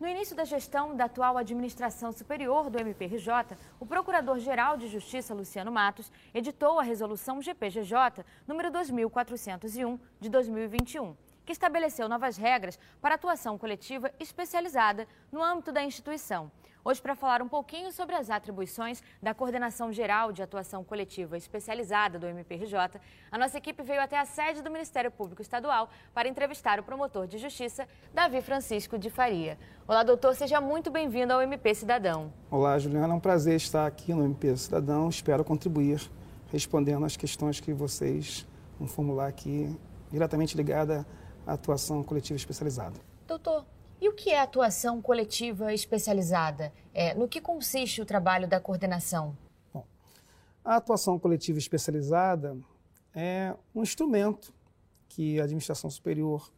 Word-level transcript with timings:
No 0.00 0.06
início 0.06 0.36
da 0.36 0.44
gestão 0.44 0.94
da 0.94 1.06
atual 1.06 1.36
administração 1.36 2.12
superior 2.12 2.70
do 2.70 2.78
MPRJ, 2.78 3.58
o 3.80 3.86
Procurador-Geral 3.86 4.76
de 4.76 4.86
Justiça, 4.86 5.34
Luciano 5.34 5.72
Matos, 5.72 6.12
editou 6.32 6.78
a 6.78 6.84
resolução 6.84 7.42
GPGJ 7.42 8.24
número 8.46 8.70
2401 8.70 9.98
de 10.20 10.28
2021 10.28 11.16
que 11.44 11.52
estabeleceu 11.52 12.10
novas 12.10 12.36
regras 12.36 12.78
para 13.00 13.14
atuação 13.14 13.56
coletiva 13.56 14.12
especializada 14.20 15.08
no 15.32 15.42
âmbito 15.42 15.72
da 15.72 15.82
instituição. 15.82 16.52
Hoje, 16.84 17.02
para 17.02 17.14
falar 17.16 17.42
um 17.42 17.48
pouquinho 17.48 17.92
sobre 17.92 18.14
as 18.14 18.30
atribuições 18.30 19.02
da 19.22 19.34
Coordenação 19.34 19.92
Geral 19.92 20.32
de 20.32 20.42
Atuação 20.42 20.84
Coletiva 20.84 21.36
Especializada 21.36 22.18
do 22.18 22.26
MPRJ, 22.26 23.00
a 23.30 23.38
nossa 23.38 23.58
equipe 23.58 23.82
veio 23.82 24.00
até 24.00 24.18
a 24.18 24.24
sede 24.24 24.62
do 24.62 24.70
Ministério 24.70 25.10
Público 25.10 25.42
Estadual 25.42 25.90
para 26.14 26.28
entrevistar 26.28 26.78
o 26.78 26.82
promotor 26.82 27.26
de 27.26 27.36
justiça, 27.36 27.86
Davi 28.14 28.40
Francisco 28.40 28.96
de 28.96 29.10
Faria. 29.10 29.58
Olá, 29.86 30.02
doutor, 30.02 30.34
seja 30.34 30.60
muito 30.60 30.90
bem-vindo 30.90 31.32
ao 31.32 31.42
MP 31.42 31.74
Cidadão. 31.74 32.32
Olá, 32.50 32.78
Juliana, 32.78 33.12
é 33.12 33.16
um 33.16 33.20
prazer 33.20 33.56
estar 33.56 33.86
aqui 33.86 34.14
no 34.14 34.24
MP 34.24 34.56
Cidadão. 34.56 35.08
Espero 35.08 35.44
contribuir 35.44 36.00
respondendo 36.50 37.04
às 37.04 37.16
questões 37.16 37.60
que 37.60 37.72
vocês 37.72 38.46
vão 38.78 38.88
formular 38.88 39.26
aqui, 39.26 39.76
diretamente 40.10 40.56
ligada 40.56 41.06
atuação 41.46 42.02
coletiva 42.02 42.36
especializada. 42.36 43.00
Doutor, 43.26 43.64
e 44.00 44.08
o 44.08 44.12
que 44.12 44.30
é 44.30 44.40
atuação 44.40 45.02
coletiva 45.02 45.72
especializada? 45.72 46.72
É, 46.94 47.14
no 47.14 47.28
que 47.28 47.40
consiste 47.40 48.00
o 48.00 48.04
trabalho 48.06 48.48
da 48.48 48.60
coordenação? 48.60 49.36
Bom, 49.72 49.84
a 50.64 50.76
atuação 50.76 51.18
coletiva 51.18 51.58
especializada 51.58 52.56
é 53.14 53.54
um 53.74 53.82
instrumento 53.82 54.52
que 55.08 55.40
a 55.40 55.44
administração 55.44 55.90
superior 55.90 56.52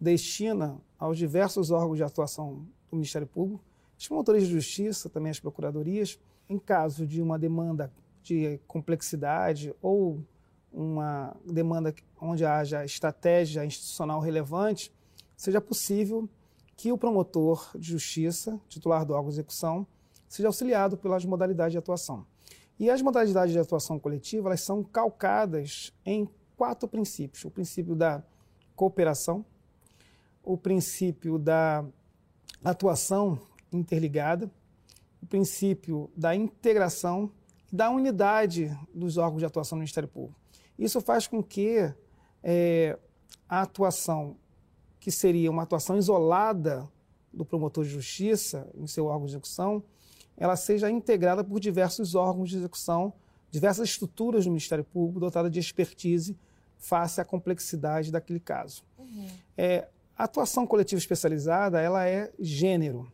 destina 0.00 0.78
aos 0.98 1.18
diversos 1.18 1.70
órgãos 1.70 1.98
de 1.98 2.04
atuação 2.04 2.66
do 2.90 2.96
Ministério 2.96 3.26
Público, 3.26 3.62
os 3.98 4.06
promotores 4.06 4.46
de 4.46 4.52
justiça, 4.52 5.10
também 5.10 5.30
as 5.30 5.40
procuradorias, 5.40 6.18
em 6.48 6.58
caso 6.58 7.06
de 7.06 7.20
uma 7.20 7.38
demanda 7.38 7.92
de 8.22 8.58
complexidade 8.66 9.74
ou 9.82 10.24
uma 10.72 11.36
demanda 11.44 11.94
onde 12.20 12.44
haja 12.44 12.84
estratégia 12.84 13.64
institucional 13.64 14.20
relevante, 14.20 14.92
seja 15.36 15.60
possível 15.60 16.28
que 16.78 16.92
o 16.92 16.96
promotor 16.96 17.70
de 17.76 17.88
justiça, 17.88 18.58
titular 18.68 19.04
do 19.04 19.12
órgão 19.12 19.30
de 19.30 19.34
execução, 19.34 19.84
seja 20.28 20.48
auxiliado 20.48 20.96
pelas 20.96 21.24
modalidades 21.24 21.72
de 21.72 21.78
atuação. 21.78 22.24
E 22.78 22.88
as 22.88 23.02
modalidades 23.02 23.52
de 23.52 23.58
atuação 23.58 23.98
coletiva 23.98 24.48
elas 24.48 24.60
são 24.60 24.84
calcadas 24.84 25.92
em 26.06 26.28
quatro 26.56 26.88
princípios: 26.88 27.44
o 27.44 27.50
princípio 27.50 27.96
da 27.96 28.22
cooperação, 28.76 29.44
o 30.40 30.56
princípio 30.56 31.36
da 31.36 31.84
atuação 32.64 33.40
interligada, 33.72 34.48
o 35.20 35.26
princípio 35.26 36.08
da 36.16 36.32
integração 36.36 37.32
e 37.72 37.74
da 37.74 37.90
unidade 37.90 38.70
dos 38.94 39.16
órgãos 39.16 39.40
de 39.40 39.46
atuação 39.46 39.76
do 39.76 39.80
Ministério 39.80 40.08
Público. 40.08 40.38
Isso 40.78 41.00
faz 41.00 41.26
com 41.26 41.42
que 41.42 41.92
é, 42.40 42.96
a 43.48 43.62
atuação, 43.62 44.36
que 45.08 45.12
seria 45.12 45.50
uma 45.50 45.62
atuação 45.62 45.96
isolada 45.96 46.86
do 47.32 47.42
promotor 47.42 47.82
de 47.82 47.88
justiça 47.88 48.68
em 48.74 48.86
seu 48.86 49.06
órgão 49.06 49.24
de 49.24 49.32
execução, 49.32 49.82
ela 50.36 50.54
seja 50.54 50.90
integrada 50.90 51.42
por 51.42 51.58
diversos 51.58 52.14
órgãos 52.14 52.50
de 52.50 52.58
execução, 52.58 53.14
diversas 53.50 53.88
estruturas 53.88 54.44
do 54.44 54.50
Ministério 54.50 54.84
Público 54.84 55.18
dotadas 55.18 55.50
de 55.50 55.58
expertise 55.58 56.36
face 56.76 57.22
à 57.22 57.24
complexidade 57.24 58.12
daquele 58.12 58.38
caso. 58.38 58.84
Uhum. 58.98 59.28
É, 59.56 59.88
a 60.14 60.24
atuação 60.24 60.66
coletiva 60.66 60.98
especializada 60.98 61.80
ela 61.80 62.06
é 62.06 62.30
gênero. 62.38 63.10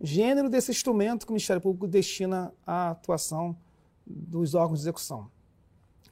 Gênero 0.00 0.48
desse 0.48 0.70
instrumento 0.70 1.26
que 1.26 1.32
o 1.32 1.34
Ministério 1.34 1.60
Público 1.60 1.86
destina 1.86 2.50
à 2.66 2.92
atuação 2.92 3.54
dos 4.06 4.54
órgãos 4.54 4.78
de 4.78 4.84
execução. 4.84 5.30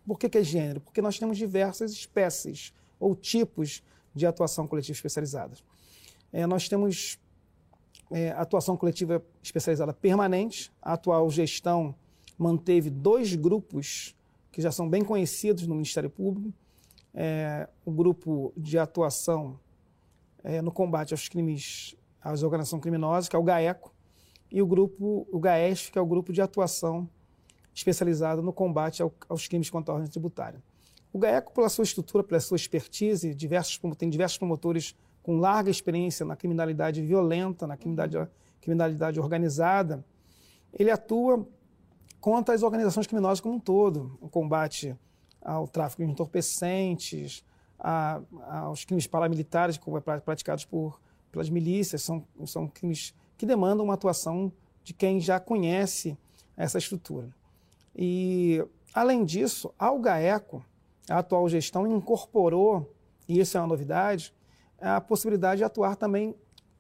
Por 0.07 0.19
que, 0.19 0.29
que 0.29 0.37
é 0.37 0.45
gênero? 0.45 0.83
Porque 0.83 1.01
nós 1.01 1.19
temos 1.19 1.39
diversas 1.39 1.93
espécies 1.93 2.75
ou 3.01 3.17
tipos 3.17 3.83
de 4.15 4.27
atuação 4.27 4.67
coletiva 4.67 4.97
especializada. 4.97 5.57
É, 6.33 6.47
nós 6.47 6.69
temos 6.69 7.19
é, 8.11 8.31
atuação 8.31 8.77
coletiva 8.77 9.25
especializada 9.43 9.93
permanente. 9.93 10.73
A 10.81 10.95
atual 10.95 11.29
gestão 11.31 11.95
manteve 12.39 12.91
dois 12.91 13.35
grupos 13.35 14.15
que 14.51 14.61
já 14.61 14.71
são 14.71 14.89
bem 14.89 15.05
conhecidos 15.05 15.67
no 15.67 15.75
Ministério 15.75 16.11
Público. 16.11 16.53
É, 17.13 17.69
o 17.85 17.93
grupo 17.93 18.53
de 18.57 18.79
atuação 18.79 19.59
é, 20.43 20.61
no 20.61 20.71
combate 20.71 21.15
aos 21.15 21.29
crimes, 21.29 21.97
às 22.21 22.43
organizações 22.43 22.83
criminosas, 22.83 23.29
que 23.29 23.37
é 23.37 23.39
o 23.39 23.43
GAECO, 23.43 23.95
e 24.51 24.63
o 24.63 24.67
grupo, 24.67 25.27
o 25.33 25.41
GAESF, 25.41 25.91
que 25.91 25.99
é 25.99 26.01
o 26.01 26.07
grupo 26.07 26.33
de 26.33 26.41
atuação 26.41 27.09
especializado 27.75 28.41
no 28.41 28.53
combate 28.53 29.03
ao, 29.03 29.13
aos 29.29 29.49
crimes 29.49 29.69
contra 29.69 29.93
a 29.93 29.97
ordem 29.97 30.09
tributária. 30.09 30.63
O 31.15 31.19
GAECO, 31.21 31.53
pela 31.53 31.69
sua 31.69 31.85
estrutura, 31.85 32.25
pela 32.25 32.41
sua 32.41 32.57
expertise, 32.57 33.33
diversos, 33.37 33.81
tem 33.97 34.11
diversos 34.11 34.37
promotores 34.37 34.97
com 35.23 35.39
larga 35.39 35.71
experiência 35.71 36.27
na 36.27 36.35
criminalidade 36.35 37.01
violenta, 37.01 37.69
na 37.69 37.77
criminalidade, 37.77 38.29
criminalidade 38.61 39.21
organizada, 39.21 40.05
ele 40.73 40.91
atua 40.91 41.47
contra 42.21 42.53
as 42.53 42.65
organizações 42.65 43.07
criminosas 43.07 43.41
como 43.41 43.55
um 43.55 43.61
todo, 43.61 44.19
o 44.21 44.29
combate 44.29 44.99
ao 45.41 45.69
tráfico 45.69 46.05
de 46.05 46.11
entorpecentes, 46.11 47.45
a, 47.79 48.21
aos 48.49 48.85
crimes 48.85 49.07
paramilitares 49.07 49.79
praticados 50.25 50.65
por, 50.65 51.01
pelas 51.31 51.49
milícias, 51.49 52.03
são, 52.03 52.27
são 52.45 52.67
crimes 52.67 53.15
que 53.39 53.47
demandam 53.47 53.85
uma 53.85 53.95
atuação 53.95 54.53
de 54.83 54.93
quem 54.93 55.21
já 55.21 55.39
conhece 55.39 56.19
essa 56.57 56.77
estrutura. 56.77 57.29
E, 57.95 58.67
além 58.93 59.25
disso, 59.25 59.73
ao 59.79 60.01
GAECO, 60.01 60.65
a 61.09 61.19
atual 61.19 61.49
gestão 61.49 61.87
incorporou, 61.87 62.93
e 63.29 63.39
isso 63.39 63.57
é 63.57 63.61
uma 63.61 63.67
novidade, 63.67 64.35
a 64.81 65.01
possibilidade 65.01 65.59
de 65.59 65.65
atuar 65.65 65.97
também 65.97 66.35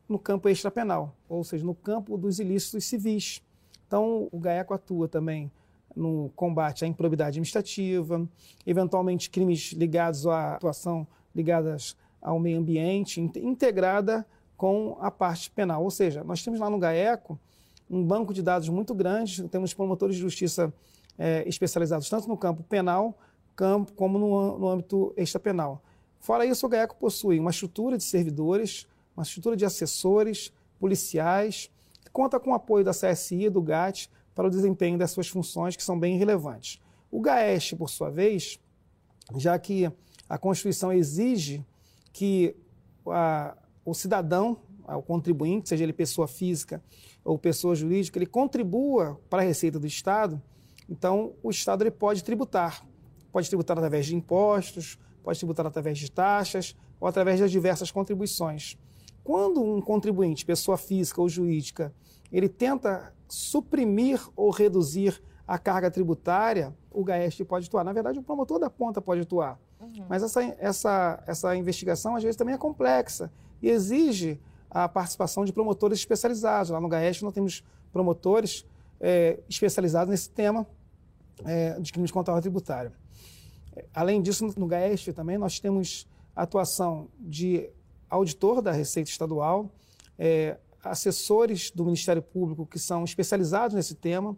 no 0.08 0.18
campo 0.18 0.48
extrapenal, 0.48 1.16
ou 1.28 1.42
seja, 1.42 1.64
no 1.64 1.74
campo 1.74 2.16
dos 2.16 2.38
ilícitos 2.38 2.84
civis. 2.84 3.42
Então, 3.86 4.28
o 4.30 4.38
GAECO 4.38 4.74
atua 4.74 5.08
também 5.08 5.50
no 5.94 6.30
combate 6.34 6.84
à 6.84 6.88
improbidade 6.88 7.38
administrativa, 7.38 8.28
eventualmente 8.66 9.30
crimes 9.30 9.72
ligados 9.72 10.26
à 10.26 10.54
atuação 10.54 11.06
ligadas 11.34 11.96
ao 12.20 12.38
meio 12.38 12.58
ambiente, 12.58 13.20
integrada 13.20 14.26
com 14.56 14.96
a 15.00 15.10
parte 15.10 15.50
penal. 15.50 15.82
Ou 15.82 15.90
seja, 15.90 16.24
nós 16.24 16.42
temos 16.42 16.60
lá 16.60 16.68
no 16.68 16.78
GAECO 16.78 17.38
um 17.88 18.02
banco 18.02 18.32
de 18.32 18.42
dados 18.42 18.68
muito 18.68 18.94
grande, 18.94 19.46
temos 19.48 19.74
promotores 19.74 20.16
de 20.16 20.22
justiça 20.22 20.72
é, 21.18 21.46
especializados 21.46 22.08
tanto 22.08 22.28
no 22.28 22.36
campo 22.36 22.62
penal 22.62 23.16
campo, 23.54 23.92
como 23.92 24.18
no, 24.18 24.58
no 24.58 24.68
âmbito 24.68 25.12
extrapenal. 25.16 25.82
Fora 26.20 26.46
isso, 26.46 26.66
o 26.66 26.68
GAECO 26.68 26.96
possui 26.96 27.38
uma 27.38 27.50
estrutura 27.50 27.96
de 27.96 28.04
servidores, 28.04 28.86
uma 29.16 29.22
estrutura 29.22 29.56
de 29.56 29.64
assessores, 29.64 30.52
policiais, 30.78 31.70
conta 32.12 32.38
com 32.38 32.50
o 32.50 32.54
apoio 32.54 32.84
da 32.84 32.92
CSI 32.92 33.44
e 33.44 33.50
do 33.50 33.60
GAT 33.62 34.08
para 34.34 34.46
o 34.46 34.50
desempenho 34.50 34.98
das 34.98 35.10
suas 35.10 35.28
funções, 35.28 35.76
que 35.76 35.82
são 35.82 35.98
bem 35.98 36.16
relevantes. 36.16 36.80
O 37.10 37.20
GAEST, 37.20 37.76
por 37.76 37.88
sua 37.88 38.10
vez, 38.10 38.58
já 39.36 39.58
que 39.58 39.90
a 40.28 40.38
Constituição 40.38 40.92
exige 40.92 41.64
que 42.12 42.56
a, 43.06 43.56
o 43.84 43.94
cidadão, 43.94 44.56
o 44.86 45.02
contribuinte, 45.02 45.68
seja 45.68 45.84
ele 45.84 45.92
pessoa 45.92 46.26
física 46.26 46.82
ou 47.24 47.38
pessoa 47.38 47.74
jurídica, 47.74 48.18
ele 48.18 48.26
contribua 48.26 49.20
para 49.30 49.42
a 49.42 49.44
receita 49.44 49.78
do 49.78 49.86
Estado, 49.86 50.40
então, 50.88 51.34
o 51.42 51.50
Estado 51.50 51.82
ele 51.82 51.90
pode 51.90 52.22
tributar. 52.22 52.84
Pode 53.34 53.48
tributar 53.48 53.76
através 53.76 54.06
de 54.06 54.14
impostos, 54.14 54.96
pode 55.24 55.36
tributar 55.40 55.66
através 55.66 55.98
de 55.98 56.08
taxas 56.08 56.76
ou 57.00 57.08
através 57.08 57.40
das 57.40 57.50
diversas 57.50 57.90
contribuições. 57.90 58.78
Quando 59.24 59.60
um 59.60 59.80
contribuinte, 59.80 60.46
pessoa 60.46 60.76
física 60.76 61.20
ou 61.20 61.28
jurídica, 61.28 61.92
ele 62.30 62.48
tenta 62.48 63.12
suprimir 63.26 64.20
ou 64.36 64.50
reduzir 64.50 65.20
a 65.48 65.58
carga 65.58 65.90
tributária, 65.90 66.72
o 66.92 67.02
GAEST 67.02 67.44
pode 67.44 67.66
atuar. 67.66 67.82
Na 67.82 67.92
verdade, 67.92 68.20
o 68.20 68.22
promotor 68.22 68.60
da 68.60 68.70
ponta 68.70 69.02
pode 69.02 69.22
atuar. 69.22 69.58
Uhum. 69.80 70.06
Mas 70.08 70.22
essa, 70.22 70.40
essa, 70.56 71.24
essa 71.26 71.56
investigação, 71.56 72.14
às 72.14 72.22
vezes, 72.22 72.36
também 72.36 72.54
é 72.54 72.58
complexa 72.58 73.32
e 73.60 73.68
exige 73.68 74.40
a 74.70 74.88
participação 74.88 75.44
de 75.44 75.52
promotores 75.52 75.98
especializados. 75.98 76.70
Lá 76.70 76.80
no 76.80 76.88
GAEST 76.88 77.24
nós 77.24 77.34
temos 77.34 77.64
promotores 77.92 78.64
é, 79.00 79.40
especializado 79.48 80.08
nesse 80.08 80.30
tema 80.30 80.64
é, 81.44 81.80
de 81.80 81.92
crimes 81.92 82.12
contra 82.12 82.32
a 82.32 82.40
tributária. 82.40 82.92
Além 83.92 84.22
disso, 84.22 84.46
no 84.58 84.66
GAEST 84.66 85.12
também 85.12 85.38
nós 85.38 85.58
temos 85.60 86.06
atuação 86.34 87.08
de 87.18 87.70
auditor 88.08 88.60
da 88.60 88.72
Receita 88.72 89.10
Estadual, 89.10 89.70
é, 90.18 90.58
assessores 90.82 91.70
do 91.70 91.84
Ministério 91.84 92.22
Público 92.22 92.66
que 92.66 92.78
são 92.78 93.04
especializados 93.04 93.74
nesse 93.74 93.94
tema. 93.94 94.36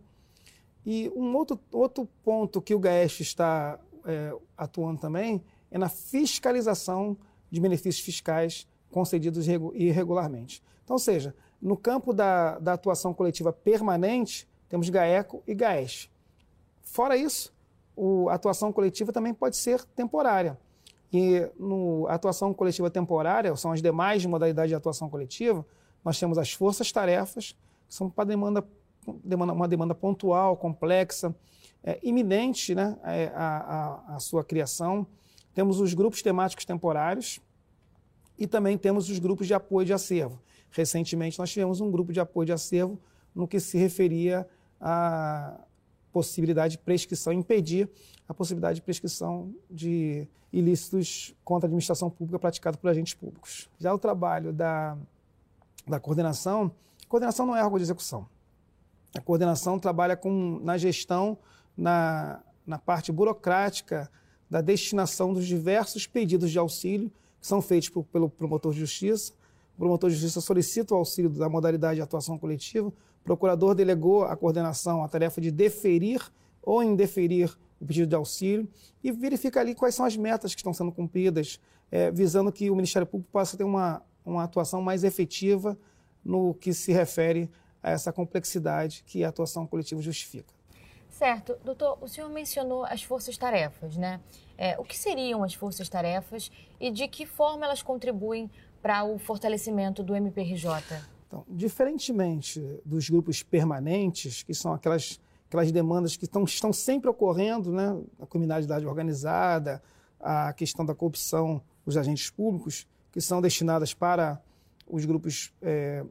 E 0.84 1.10
um 1.16 1.34
outro, 1.34 1.58
outro 1.72 2.08
ponto 2.22 2.62
que 2.62 2.74
o 2.74 2.78
GAEST 2.78 3.22
está 3.22 3.78
é, 4.04 4.32
atuando 4.56 5.00
também 5.00 5.42
é 5.70 5.78
na 5.78 5.88
fiscalização 5.88 7.16
de 7.50 7.60
benefícios 7.60 8.04
fiscais 8.04 8.66
concedidos 8.90 9.46
irregularmente. 9.48 10.62
Então, 10.84 10.94
ou 10.94 11.00
seja, 11.00 11.34
No 11.60 11.76
campo 11.76 12.12
da, 12.12 12.58
da 12.58 12.74
atuação 12.74 13.14
coletiva 13.14 13.52
permanente, 13.52 14.48
temos 14.68 14.88
GAECO 14.88 15.42
e 15.46 15.54
GAES. 15.54 16.10
Fora 16.82 17.16
isso, 17.16 17.52
o, 17.96 18.28
a 18.28 18.34
atuação 18.34 18.72
coletiva 18.72 19.12
também 19.12 19.32
pode 19.32 19.56
ser 19.56 19.82
temporária. 19.84 20.58
E 21.12 21.48
no 21.58 22.06
atuação 22.08 22.52
coletiva 22.52 22.90
temporária, 22.90 23.54
são 23.56 23.72
as 23.72 23.80
demais 23.80 24.24
modalidades 24.26 24.70
de 24.70 24.74
atuação 24.74 25.08
coletiva, 25.08 25.64
nós 26.04 26.20
temos 26.20 26.38
as 26.38 26.52
forças-tarefas, 26.52 27.56
que 27.88 27.94
são 27.94 28.10
para 28.10 28.24
demanda, 28.24 28.64
demanda, 29.24 29.52
uma 29.52 29.66
demanda 29.66 29.94
pontual, 29.94 30.56
complexa, 30.56 31.34
é, 31.82 31.98
iminente 32.02 32.74
né, 32.74 32.96
a, 33.34 34.12
a, 34.12 34.16
a 34.16 34.20
sua 34.20 34.44
criação. 34.44 35.06
Temos 35.54 35.80
os 35.80 35.94
grupos 35.94 36.22
temáticos 36.22 36.64
temporários 36.64 37.40
e 38.38 38.46
também 38.46 38.76
temos 38.76 39.08
os 39.08 39.18
grupos 39.18 39.46
de 39.46 39.54
apoio 39.54 39.86
de 39.86 39.92
acervo. 39.92 40.40
Recentemente, 40.70 41.38
nós 41.38 41.50
tivemos 41.50 41.80
um 41.80 41.90
grupo 41.90 42.12
de 42.12 42.20
apoio 42.20 42.46
de 42.46 42.52
acervo 42.52 43.00
no 43.34 43.48
que 43.48 43.58
se 43.58 43.78
referia 43.78 44.46
à 44.80 45.58
possibilidade 46.16 46.72
de 46.72 46.78
prescrição, 46.78 47.30
impedir 47.30 47.90
a 48.26 48.32
possibilidade 48.32 48.76
de 48.76 48.80
prescrição 48.80 49.54
de 49.70 50.26
ilícitos 50.50 51.34
contra 51.44 51.66
a 51.66 51.68
administração 51.68 52.08
pública 52.08 52.38
praticado 52.38 52.78
por 52.78 52.88
agentes 52.88 53.12
públicos. 53.12 53.68
Já 53.78 53.92
o 53.92 53.98
trabalho 53.98 54.50
da, 54.50 54.96
da 55.86 56.00
coordenação, 56.00 56.72
coordenação 57.06 57.44
não 57.44 57.54
é 57.54 57.62
órgão 57.62 57.76
de 57.76 57.84
execução. 57.84 58.26
A 59.14 59.20
coordenação 59.20 59.78
trabalha 59.78 60.16
com, 60.16 60.58
na 60.64 60.78
gestão, 60.78 61.36
na, 61.76 62.40
na 62.66 62.78
parte 62.78 63.12
burocrática 63.12 64.10
da 64.48 64.62
destinação 64.62 65.34
dos 65.34 65.46
diversos 65.46 66.06
pedidos 66.06 66.50
de 66.50 66.58
auxílio 66.58 67.12
que 67.38 67.46
são 67.46 67.60
feitos 67.60 67.90
por, 67.90 68.04
pelo 68.04 68.30
promotor 68.30 68.72
de 68.72 68.80
justiça. 68.80 69.34
O 69.74 69.80
promotor 69.80 70.08
de 70.08 70.16
justiça 70.16 70.40
solicita 70.40 70.94
o 70.94 70.96
auxílio 70.96 71.28
da 71.28 71.46
modalidade 71.46 71.96
de 71.96 72.00
atuação 72.00 72.38
coletiva. 72.38 72.90
Procurador 73.26 73.74
delegou 73.74 74.22
à 74.22 74.36
coordenação 74.36 75.02
a 75.02 75.08
tarefa 75.08 75.40
de 75.40 75.50
deferir 75.50 76.22
ou 76.62 76.80
indeferir 76.80 77.52
o 77.80 77.84
pedido 77.84 78.06
de 78.06 78.14
auxílio 78.14 78.68
e 79.02 79.10
verifica 79.10 79.58
ali 79.58 79.74
quais 79.74 79.96
são 79.96 80.06
as 80.06 80.16
metas 80.16 80.54
que 80.54 80.60
estão 80.60 80.72
sendo 80.72 80.92
cumpridas, 80.92 81.60
é, 81.90 82.08
visando 82.12 82.52
que 82.52 82.70
o 82.70 82.76
Ministério 82.76 83.04
Público 83.04 83.28
possa 83.32 83.56
ter 83.56 83.64
uma, 83.64 84.00
uma 84.24 84.44
atuação 84.44 84.80
mais 84.80 85.02
efetiva 85.02 85.76
no 86.24 86.54
que 86.54 86.72
se 86.72 86.92
refere 86.92 87.50
a 87.82 87.90
essa 87.90 88.12
complexidade 88.12 89.02
que 89.04 89.24
a 89.24 89.28
atuação 89.28 89.66
coletiva 89.66 90.00
justifica. 90.00 90.54
Certo. 91.10 91.56
Doutor, 91.64 91.98
o 92.00 92.06
senhor 92.06 92.30
mencionou 92.30 92.84
as 92.84 93.02
forças-tarefas, 93.02 93.96
né? 93.96 94.20
É, 94.56 94.78
o 94.78 94.84
que 94.84 94.96
seriam 94.96 95.42
as 95.42 95.52
forças-tarefas 95.54 96.52
e 96.78 96.92
de 96.92 97.08
que 97.08 97.26
forma 97.26 97.64
elas 97.64 97.82
contribuem 97.82 98.48
para 98.80 99.02
o 99.02 99.18
fortalecimento 99.18 100.04
do 100.04 100.14
MPRJ? 100.14 101.15
Então, 101.26 101.44
diferentemente 101.48 102.60
dos 102.84 103.10
grupos 103.10 103.42
permanentes, 103.42 104.42
que 104.42 104.54
são 104.54 104.72
aquelas, 104.72 105.20
aquelas 105.48 105.72
demandas 105.72 106.16
que 106.16 106.24
estão, 106.24 106.44
estão 106.44 106.72
sempre 106.72 107.10
ocorrendo, 107.10 107.72
né? 107.72 107.96
A 108.20 108.26
criminalidade 108.26 108.86
organizada, 108.86 109.82
a 110.20 110.52
questão 110.52 110.84
da 110.84 110.94
corrupção 110.94 111.60
dos 111.84 111.96
agentes 111.96 112.30
públicos, 112.30 112.86
que 113.10 113.20
são 113.20 113.40
destinadas 113.40 113.92
para 113.92 114.40
os 114.86 115.04
grupos 115.04 115.52
é, 115.60 116.04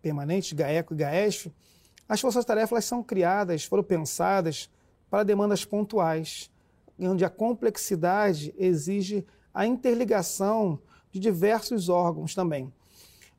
permanentes, 0.00 0.52
GAECO 0.52 0.94
e 0.94 0.96
GAESF, 0.96 1.52
as 2.08 2.20
forças-tarefas 2.20 2.84
são 2.84 3.02
criadas, 3.02 3.64
foram 3.64 3.82
pensadas 3.82 4.70
para 5.08 5.22
demandas 5.22 5.64
pontuais, 5.64 6.50
onde 6.98 7.24
a 7.24 7.30
complexidade 7.30 8.54
exige 8.56 9.26
a 9.52 9.66
interligação 9.66 10.78
de 11.10 11.18
diversos 11.18 11.88
órgãos 11.88 12.34
também. 12.34 12.72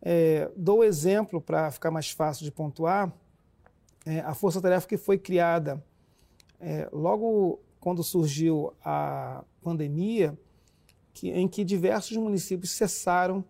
É, 0.06 0.52
dou 0.56 0.84
exemplo 0.84 1.40
para 1.40 1.72
ficar 1.72 1.90
mais 1.90 2.12
fácil 2.12 2.44
de 2.44 2.52
pontuar, 2.52 3.12
é, 4.06 4.20
a 4.20 4.34
força-tarefa 4.34 4.86
que 4.86 4.98
foi 4.98 5.18
criada 5.18 5.82
é, 6.60 6.90
logo 6.92 7.60
quando 7.80 8.04
surgiu 8.04 8.74
a 8.84 9.44
pandemia, 9.62 10.38
que, 11.14 11.30
em 11.30 11.48
que 11.48 11.64
diversos 11.64 12.18
municípios 12.18 12.72
cessaram 12.72 13.46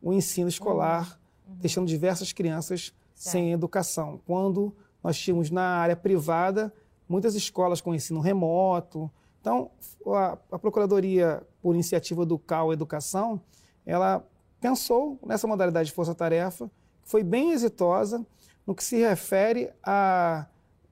o 0.00 0.12
ensino 0.12 0.48
escolar, 0.48 1.18
uhum. 1.48 1.56
deixando 1.56 1.86
diversas 1.88 2.32
crianças 2.32 2.94
certo. 3.14 3.32
sem 3.32 3.52
educação. 3.52 4.20
Quando 4.24 4.72
nós 5.02 5.18
tínhamos 5.18 5.50
na 5.50 5.62
área 5.62 5.96
privada 5.96 6.72
muitas 7.08 7.34
escolas 7.34 7.80
com 7.80 7.94
ensino 7.94 8.20
remoto. 8.20 9.10
Então, 9.40 9.70
a, 10.06 10.38
a 10.52 10.58
Procuradoria, 10.58 11.42
por 11.62 11.74
iniciativa 11.74 12.26
do 12.26 12.38
CAL 12.38 12.72
Educação, 12.72 13.40
ela 13.86 14.24
pensou 14.60 15.18
nessa 15.24 15.46
modalidade 15.46 15.88
de 15.88 15.94
força-tarefa, 15.94 16.70
que 17.04 17.10
foi 17.10 17.22
bem 17.22 17.52
exitosa 17.52 18.24
no 18.66 18.74
que 18.74 18.84
se 18.84 18.98
refere 18.98 19.70
a 19.82 20.46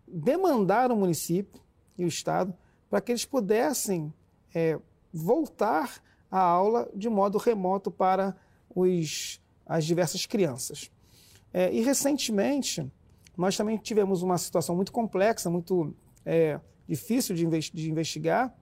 demandar 0.07 0.91
o 0.91 0.97
município 0.97 1.61
e 1.99 2.05
o 2.05 2.09
Estado 2.09 2.55
para 2.89 3.01
que 3.01 3.13
eles 3.13 3.25
pudessem 3.25 4.13
é, 4.55 4.79
voltar 5.13 6.03
à 6.31 6.39
aula 6.39 6.89
de 6.95 7.09
modo 7.09 7.39
remoto 7.39 7.91
para 7.91 8.37
os, 8.75 9.41
as 9.67 9.85
diversas 9.85 10.27
crianças. 10.27 10.91
É, 11.53 11.73
e 11.73 11.81
recentemente, 11.83 12.91
nós 13.37 13.57
também 13.57 13.77
tivemos 13.77 14.23
uma 14.23 14.39
situação 14.39 14.77
muito 14.77 14.93
complexa, 14.93 15.51
muito 15.51 15.95
é, 16.25 16.61
difícil 16.89 17.35
de, 17.35 17.47
de 17.47 17.91
investigar, 17.91 18.55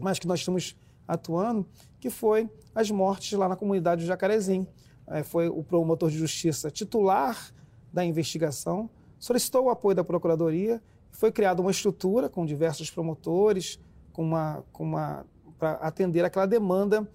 mas 0.00 0.18
que 0.18 0.26
nós 0.26 0.40
estamos 0.40 0.76
atuando, 1.14 1.66
que 2.00 2.10
foi 2.10 2.48
as 2.74 2.90
mortes 2.90 3.32
lá 3.38 3.48
na 3.48 3.56
comunidade 3.56 4.02
do 4.02 4.06
Jacarezinho. 4.06 4.66
É, 5.06 5.22
foi 5.22 5.48
o 5.48 5.62
promotor 5.62 6.10
de 6.10 6.18
justiça 6.18 6.70
titular 6.70 7.52
da 7.92 8.04
investigação, 8.04 8.88
solicitou 9.18 9.64
o 9.64 9.70
apoio 9.70 9.94
da 9.94 10.02
Procuradoria, 10.02 10.82
foi 11.10 11.30
criada 11.30 11.60
uma 11.60 11.70
estrutura 11.70 12.28
com 12.28 12.46
diversos 12.46 12.90
promotores, 12.90 13.78
com 14.12 14.22
uma, 14.22 14.64
com 14.72 14.84
uma, 14.84 15.26
para 15.58 15.72
atender 15.74 16.24
aquela 16.24 16.46
demanda 16.46 17.06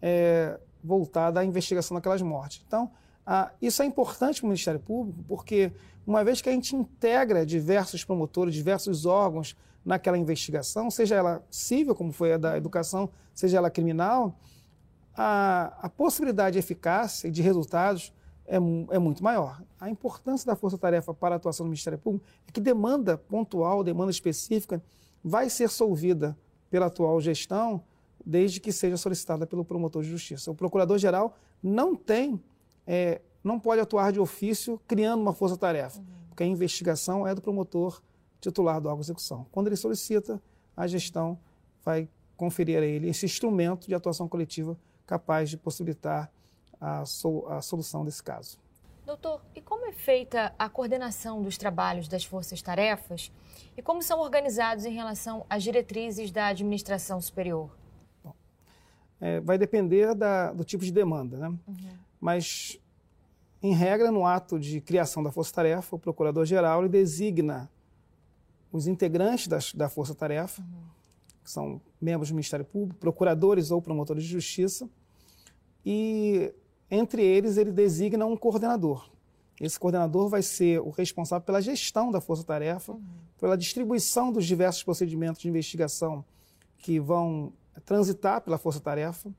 é, 0.00 0.58
voltada 0.82 1.40
à 1.40 1.44
investigação 1.44 1.94
daquelas 1.94 2.22
mortes. 2.22 2.62
Então, 2.66 2.90
ah, 3.24 3.52
isso 3.60 3.82
é 3.82 3.84
importante 3.86 4.40
para 4.40 4.46
o 4.46 4.48
Ministério 4.48 4.80
Público, 4.80 5.22
porque 5.28 5.72
uma 6.06 6.24
vez 6.24 6.40
que 6.40 6.48
a 6.48 6.52
gente 6.52 6.74
integra 6.74 7.46
diversos 7.46 8.04
promotores, 8.04 8.54
diversos 8.54 9.06
órgãos 9.06 9.56
naquela 9.84 10.16
investigação, 10.16 10.90
seja 10.90 11.16
ela 11.16 11.44
civil, 11.50 11.94
como 11.94 12.12
foi 12.12 12.34
a 12.34 12.38
da 12.38 12.56
educação, 12.56 13.10
seja 13.34 13.58
ela 13.58 13.70
criminal, 13.70 14.38
a, 15.14 15.72
a 15.82 15.88
possibilidade 15.88 16.54
de 16.54 16.58
eficácia 16.58 17.28
e 17.28 17.30
de 17.30 17.42
resultados 17.42 18.12
é, 18.46 18.56
é, 18.56 18.98
muito 18.98 19.22
maior. 19.22 19.62
A 19.80 19.90
importância 19.90 20.46
da 20.46 20.56
força-tarefa 20.56 21.12
para 21.12 21.34
a 21.34 21.36
atuação 21.36 21.66
do 21.66 21.70
Ministério 21.70 21.98
Público 21.98 22.26
é 22.48 22.52
que 22.52 22.60
demanda 22.60 23.16
pontual, 23.16 23.82
demanda 23.82 24.10
específica, 24.10 24.82
vai 25.22 25.50
ser 25.50 25.68
solvida 25.68 26.36
pela 26.70 26.86
atual 26.86 27.20
gestão, 27.20 27.82
desde 28.24 28.60
que 28.60 28.72
seja 28.72 28.96
solicitada 28.96 29.46
pelo 29.46 29.64
promotor 29.64 30.02
de 30.02 30.08
justiça. 30.08 30.50
O 30.50 30.54
procurador-geral 30.54 31.36
não 31.62 31.94
tem 31.94 32.40
é, 32.86 33.20
não 33.42 33.58
pode 33.58 33.80
atuar 33.80 34.12
de 34.12 34.20
ofício 34.20 34.80
criando 34.86 35.20
uma 35.20 35.32
força-tarefa, 35.32 35.98
uhum. 35.98 36.04
porque 36.28 36.42
a 36.42 36.46
investigação 36.46 37.26
é 37.26 37.34
do 37.34 37.42
promotor 37.42 38.00
titular 38.42 38.78
do 38.78 38.88
órgão 38.88 39.00
de 39.00 39.06
execução. 39.06 39.46
Quando 39.50 39.68
ele 39.68 39.76
solicita, 39.76 40.42
a 40.76 40.86
gestão 40.86 41.38
vai 41.82 42.06
conferir 42.36 42.78
a 42.78 42.84
ele 42.84 43.08
esse 43.08 43.24
instrumento 43.24 43.86
de 43.86 43.94
atuação 43.94 44.28
coletiva 44.28 44.76
capaz 45.06 45.48
de 45.48 45.56
possibilitar 45.56 46.30
a, 46.78 47.02
a 47.02 47.62
solução 47.62 48.04
desse 48.04 48.22
caso. 48.22 48.58
Doutor, 49.06 49.40
e 49.54 49.60
como 49.60 49.86
é 49.86 49.92
feita 49.92 50.54
a 50.58 50.68
coordenação 50.68 51.42
dos 51.42 51.56
trabalhos 51.56 52.06
das 52.06 52.24
forças-tarefas 52.24 53.32
e 53.76 53.82
como 53.82 54.02
são 54.02 54.20
organizados 54.20 54.84
em 54.84 54.92
relação 54.92 55.46
às 55.48 55.62
diretrizes 55.62 56.30
da 56.30 56.48
administração 56.48 57.20
superior? 57.20 57.74
Bom, 58.22 58.34
é, 59.18 59.40
vai 59.40 59.56
depender 59.56 60.14
da, 60.14 60.52
do 60.52 60.62
tipo 60.62 60.84
de 60.84 60.92
demanda, 60.92 61.36
né? 61.38 61.48
Uhum 61.48 62.12
mas, 62.22 62.78
em 63.60 63.74
regra, 63.74 64.12
no 64.12 64.24
ato 64.24 64.60
de 64.60 64.80
criação 64.80 65.24
da 65.24 65.32
força-tarefa, 65.32 65.96
o 65.96 65.98
procurador-geral 65.98 66.88
designa 66.88 67.68
os 68.72 68.86
integrantes 68.86 69.46
das, 69.46 69.72
da 69.72 69.88
força-tarefa, 69.88 70.62
uhum. 70.62 70.82
que 71.44 71.50
são 71.50 71.80
membros 72.00 72.30
do 72.30 72.34
Ministério 72.34 72.64
Público, 72.64 72.98
procuradores 72.98 73.70
ou 73.70 73.82
promotores 73.82 74.24
de 74.24 74.30
justiça, 74.30 74.88
e 75.84 76.52
entre 76.90 77.22
eles 77.22 77.56
ele 77.56 77.70
designa 77.70 78.24
um 78.24 78.36
coordenador. 78.36 79.10
Esse 79.60 79.78
coordenador 79.78 80.28
vai 80.28 80.42
ser 80.42 80.80
o 80.80 80.90
responsável 80.90 81.44
pela 81.44 81.60
gestão 81.60 82.10
da 82.10 82.20
força-tarefa, 82.20 82.92
uhum. 82.92 83.02
pela 83.38 83.56
distribuição 83.56 84.32
dos 84.32 84.46
diversos 84.46 84.82
procedimentos 84.82 85.42
de 85.42 85.48
investigação 85.48 86.24
que 86.78 86.98
vão 86.98 87.52
transitar 87.84 88.40
pela 88.40 88.58
força-tarefa. 88.58 89.30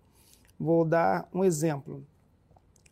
Vou 0.60 0.86
dar 0.86 1.28
um 1.34 1.44
exemplo 1.44 2.06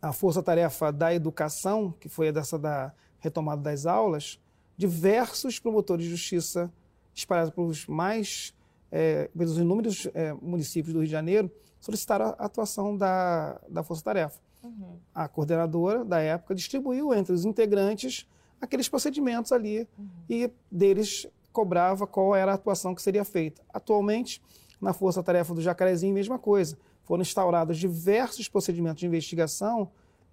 a 0.02 0.12
força-tarefa 0.12 0.90
da 0.92 1.14
educação, 1.14 1.94
que 2.00 2.08
foi 2.08 2.32
dessa 2.32 2.58
da 2.58 2.92
retomada 3.20 3.62
das 3.62 3.86
aulas, 3.86 4.40
diversos 4.82 5.60
promotores 5.60 6.04
de 6.04 6.10
justiça 6.10 6.68
espalhados 7.14 7.54
pelos 7.54 7.86
mais, 7.86 8.52
é, 8.90 9.30
pelos 9.36 9.56
inúmeros 9.56 10.08
é, 10.12 10.32
municípios 10.32 10.92
do 10.92 10.98
Rio 10.98 11.06
de 11.06 11.12
Janeiro, 11.12 11.48
solicitaram 11.78 12.34
a 12.36 12.46
atuação 12.46 12.96
da, 12.96 13.60
da 13.68 13.84
força-tarefa. 13.84 14.40
Uhum. 14.60 14.98
A 15.14 15.28
coordenadora 15.28 16.04
da 16.04 16.18
época 16.18 16.52
distribuiu 16.52 17.14
entre 17.14 17.32
os 17.32 17.44
integrantes 17.44 18.28
aqueles 18.60 18.88
procedimentos 18.88 19.52
ali 19.52 19.88
uhum. 19.96 20.08
e 20.28 20.50
deles 20.70 21.28
cobrava 21.52 22.04
qual 22.04 22.34
era 22.34 22.50
a 22.50 22.54
atuação 22.54 22.92
que 22.92 23.02
seria 23.02 23.24
feita. 23.24 23.62
Atualmente, 23.72 24.42
na 24.80 24.92
Força 24.92 25.22
Tarefa 25.22 25.54
do 25.54 25.60
Jacarezinho, 25.60 26.12
mesma 26.12 26.40
coisa. 26.40 26.76
Foram 27.04 27.22
instaurados 27.22 27.78
diversos 27.78 28.48
procedimentos 28.48 28.98
de 28.98 29.06
investigação 29.06 29.90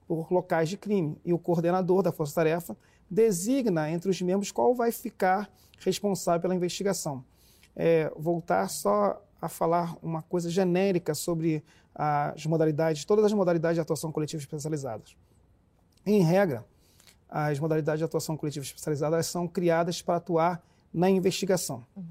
por 0.08 0.32
locais 0.32 0.70
de 0.70 0.78
crime 0.78 1.20
e 1.24 1.34
o 1.34 1.38
coordenador 1.38 2.02
da 2.02 2.12
Força 2.12 2.34
Tarefa 2.34 2.76
designa 3.10 3.90
entre 3.90 4.10
os 4.10 4.22
membros 4.22 4.52
qual 4.52 4.74
vai 4.76 4.92
ficar 4.92 5.52
responsável 5.80 6.42
pela 6.42 6.56
investigação. 6.56 7.24
É, 7.76 8.12
voltar 8.18 8.68
só 8.70 9.24
a 9.42 9.48
falar 9.48 9.96
uma 10.02 10.22
coisa 10.22 10.50
genérica 10.50 11.16
sobre 11.16 11.64
as 11.96 12.46
modalidades, 12.46 13.06
todas 13.06 13.26
as 13.26 13.34
modalidades 13.34 13.76
de 13.76 13.82
atuação 13.82 14.12
coletiva 14.12 14.42
especializadas. 14.42 15.16
Em 16.06 16.22
regra, 16.22 16.66
as 17.28 17.60
modalidades 17.60 18.00
de 18.00 18.06
atuação 18.06 18.36
coletiva 18.36 18.66
especializada 18.66 19.22
são 19.24 19.48
criadas 19.48 20.02
para 20.02 20.16
atuar 20.16 20.64
na 20.94 21.10
investigação. 21.10 21.86
Uhum. 21.96 22.04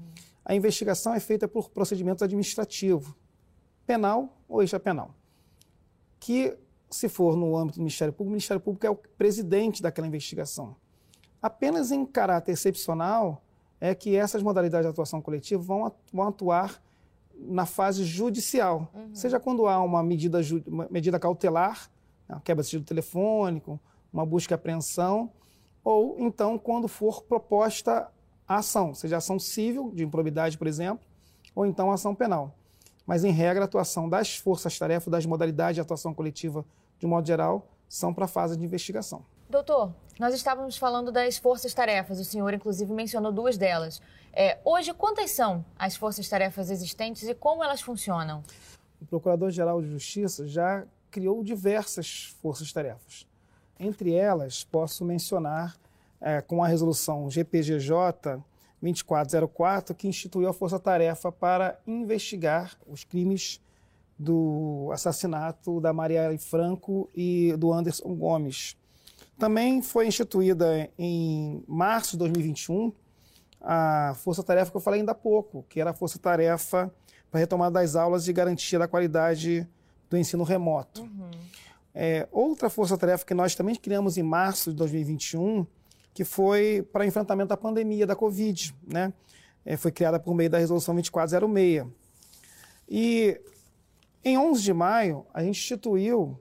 A 0.45 0.55
investigação 0.55 1.13
é 1.13 1.19
feita 1.19 1.47
por 1.47 1.69
procedimento 1.69 2.23
administrativo, 2.23 3.15
penal 3.85 4.37
ou 4.47 4.63
extrapenal, 4.63 5.13
que, 6.19 6.57
se 6.89 7.09
for 7.09 7.35
no 7.35 7.57
âmbito 7.57 7.77
do 7.77 7.81
Ministério 7.81 8.13
Público, 8.13 8.29
o 8.29 8.31
Ministério 8.31 8.61
Público 8.61 8.85
é 8.85 8.89
o 8.89 8.95
presidente 8.95 9.81
daquela 9.81 10.07
investigação. 10.07 10.75
Apenas 11.41 11.91
em 11.91 12.05
caráter 12.05 12.51
excepcional 12.51 13.41
é 13.79 13.95
que 13.95 14.15
essas 14.15 14.43
modalidades 14.43 14.85
de 14.85 14.91
atuação 14.91 15.21
coletiva 15.21 15.61
vão, 15.61 16.27
atuar 16.27 16.81
na 17.33 17.65
fase 17.65 18.03
judicial, 18.03 18.89
uhum. 18.93 19.15
seja 19.15 19.39
quando 19.39 19.65
há 19.67 19.81
uma 19.81 20.03
medida, 20.03 20.41
uma 20.67 20.87
medida 20.91 21.17
cautelar, 21.17 21.89
né, 22.27 22.39
quebra 22.43 22.61
de 22.61 22.67
sigilo 22.67 22.83
telefônico, 22.83 23.79
uma 24.11 24.25
busca 24.25 24.53
e 24.53 24.55
apreensão, 24.55 25.31
ou 25.83 26.17
então 26.19 26.57
quando 26.57 26.89
for 26.89 27.23
proposta 27.23 28.11
a 28.45 28.55
ação, 28.57 28.93
seja 28.93 29.17
ação 29.17 29.39
civil, 29.39 29.91
de 29.93 30.03
improbidade, 30.03 30.57
por 30.57 30.67
exemplo, 30.67 31.07
ou 31.55 31.65
então 31.65 31.91
ação 31.91 32.13
penal. 32.13 32.53
Mas, 33.05 33.23
em 33.23 33.31
regra, 33.31 33.63
a 33.63 33.65
atuação 33.65 34.07
das 34.07 34.37
forças-tarefas, 34.37 35.09
das 35.09 35.25
modalidades 35.25 35.75
de 35.75 35.81
atuação 35.81 36.13
coletiva, 36.13 36.63
de 36.99 37.07
modo 37.07 37.25
geral, 37.25 37.67
são 37.87 38.13
para 38.13 38.25
a 38.25 38.27
fase 38.27 38.55
de 38.55 38.63
investigação. 38.63 39.25
Doutor, 39.49 39.91
nós 40.19 40.35
estávamos 40.35 40.77
falando 40.77 41.11
das 41.11 41.39
forças-tarefas, 41.39 42.19
o 42.19 42.23
senhor, 42.23 42.53
inclusive, 42.53 42.93
mencionou 42.93 43.31
duas 43.31 43.57
delas. 43.57 43.99
É, 44.31 44.59
hoje, 44.63 44.93
quantas 44.93 45.31
são 45.31 45.65
as 45.75 45.95
forças-tarefas 45.95 46.69
existentes 46.69 47.27
e 47.27 47.33
como 47.33 47.63
elas 47.63 47.81
funcionam? 47.81 48.43
O 49.01 49.07
Procurador-Geral 49.07 49.81
de 49.81 49.89
Justiça 49.89 50.47
já 50.47 50.85
criou 51.09 51.43
diversas 51.43 52.35
forças-tarefas. 52.39 53.25
Entre 53.79 54.13
elas, 54.13 54.63
posso 54.63 55.03
mencionar 55.03 55.75
é, 56.21 56.41
com 56.41 56.63
a 56.63 56.67
resolução 56.67 57.27
GPGJ 57.27 58.43
2404, 58.79 59.95
que 59.95 60.07
instituiu 60.07 60.47
a 60.47 60.53
força-tarefa 60.53 61.31
para 61.31 61.79
investigar 61.87 62.77
os 62.85 63.03
crimes 63.03 63.59
do 64.15 64.91
assassinato 64.93 65.81
da 65.81 65.91
Maria 65.91 66.37
Franco 66.37 67.09
e 67.15 67.55
do 67.57 67.73
Anderson 67.73 68.13
Gomes. 68.13 68.77
Também 69.39 69.81
foi 69.81 70.05
instituída 70.05 70.91
em 70.97 71.63
março 71.65 72.11
de 72.11 72.17
2021 72.19 72.91
a 73.61 74.13
força-tarefa 74.17 74.69
que 74.69 74.75
eu 74.75 74.81
falei 74.81 74.99
ainda 74.99 75.13
há 75.13 75.15
pouco, 75.15 75.65
que 75.69 75.79
era 75.79 75.91
a 75.91 75.93
força-tarefa 75.93 76.93
para 77.31 77.39
retomada 77.39 77.79
das 77.79 77.95
aulas 77.95 78.27
e 78.27 78.33
garantia 78.33 78.77
da 78.77 78.87
qualidade 78.87 79.65
do 80.09 80.17
ensino 80.17 80.43
remoto. 80.43 81.03
Uhum. 81.03 81.31
É, 81.95 82.27
outra 82.33 82.69
força-tarefa 82.69 83.25
que 83.25 83.33
nós 83.33 83.55
também 83.55 83.75
criamos 83.75 84.17
em 84.17 84.23
março 84.23 84.71
de 84.71 84.75
2021, 84.75 85.65
que 86.13 86.25
foi 86.25 86.85
para 86.91 87.05
enfrentamento 87.05 87.49
da 87.49 87.57
pandemia 87.57 88.05
da 88.05 88.17
Covid, 88.17 88.75
né? 88.85 89.13
É, 89.65 89.77
foi 89.77 89.91
criada 89.91 90.19
por 90.19 90.33
meio 90.35 90.49
da 90.49 90.57
Resolução 90.57 90.93
2406. 90.95 91.85
E 92.89 93.39
em 94.23 94.37
11 94.37 94.61
de 94.63 94.73
maio, 94.73 95.25
a 95.33 95.41
gente 95.41 95.59
instituiu 95.59 96.37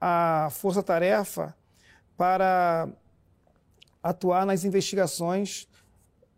a 0.00 0.48
força-tarefa 0.52 1.54
para 2.16 2.88
atuar 4.02 4.46
nas 4.46 4.64
investigações 4.64 5.68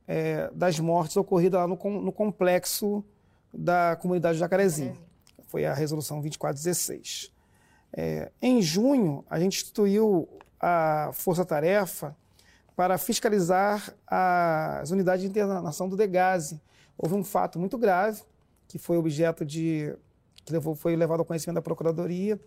é, 0.07 0.51
das 0.55 0.81
mortes 0.81 1.17
ocorridas 1.17 1.61
lá 1.61 1.67
no, 1.67 1.77
no, 2.01 2.13
complexo 2.13 3.05
da 3.53 3.97
comunidade 3.97 4.39
Jacarezinho. 4.39 4.97
Foi 5.47 5.65
a 5.65 5.75
resolução 5.75 6.21
2416. 6.21 7.33
É, 7.93 8.31
em 8.41 8.61
junho, 8.63 9.25
a 9.29 9.39
gente 9.39 9.57
instituiu 9.57 10.29
a 10.61 11.11
força-tarefa 11.13 12.17
para 12.75 12.97
fiscalizar 12.97 13.95
as 14.07 14.91
unidades 14.91 15.23
de 15.23 15.29
internação 15.29 15.89
do 15.89 15.97
Degase. 15.97 16.61
Houve 16.97 17.15
um 17.15 17.25
fato 17.25 17.59
muito 17.59 17.77
grave, 17.77 18.23
que 18.67 18.79
foi 18.79 18.97
objeto 18.97 19.45
de. 19.45 19.95
que 20.45 20.53
levou, 20.53 20.75
foi 20.75 20.97
levado 20.97 21.21
ao 21.21 21.27
conhecimento 21.27 21.57
da 21.57 21.63
Procuradoria, 21.63 22.41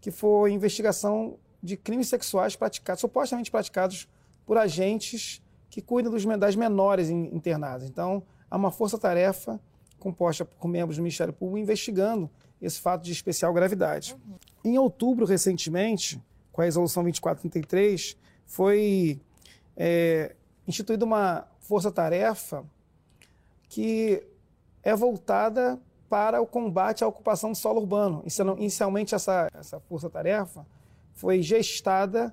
que 0.00 0.10
foi 0.10 0.52
investigação 0.52 1.38
de 1.62 1.76
crimes 1.76 2.08
sexuais 2.08 2.56
praticados, 2.56 3.00
supostamente 3.00 3.50
praticados 3.50 4.08
por 4.46 4.56
agentes 4.56 5.42
que 5.70 5.82
cuidam 5.82 6.10
dos, 6.10 6.24
das 6.38 6.56
menores 6.56 7.10
internadas. 7.10 7.88
Então, 7.88 8.22
há 8.50 8.56
uma 8.56 8.70
força-tarefa 8.70 9.60
composta 9.98 10.44
por 10.44 10.68
membros 10.68 10.96
do 10.96 11.02
Ministério 11.02 11.32
Público 11.32 11.58
investigando 11.58 12.30
esse 12.60 12.80
fato 12.80 13.02
de 13.04 13.12
especial 13.12 13.52
gravidade. 13.52 14.14
Uhum. 14.14 14.36
Em 14.72 14.78
outubro, 14.78 15.26
recentemente, 15.26 16.20
com 16.52 16.62
a 16.62 16.64
resolução 16.64 17.02
2433, 17.02 18.16
foi 18.46 19.20
é, 19.76 20.34
instituída 20.66 21.04
uma 21.04 21.46
força-tarefa 21.60 22.64
que 23.68 24.22
é 24.82 24.94
voltada 24.96 25.78
para 26.08 26.40
o 26.40 26.46
combate 26.46 27.04
à 27.04 27.06
ocupação 27.06 27.52
do 27.52 27.56
solo 27.56 27.80
urbano. 27.80 28.24
Inicialmente, 28.58 29.14
essa, 29.14 29.48
essa 29.52 29.78
força-tarefa 29.80 30.66
foi 31.18 31.42
gestada 31.42 32.32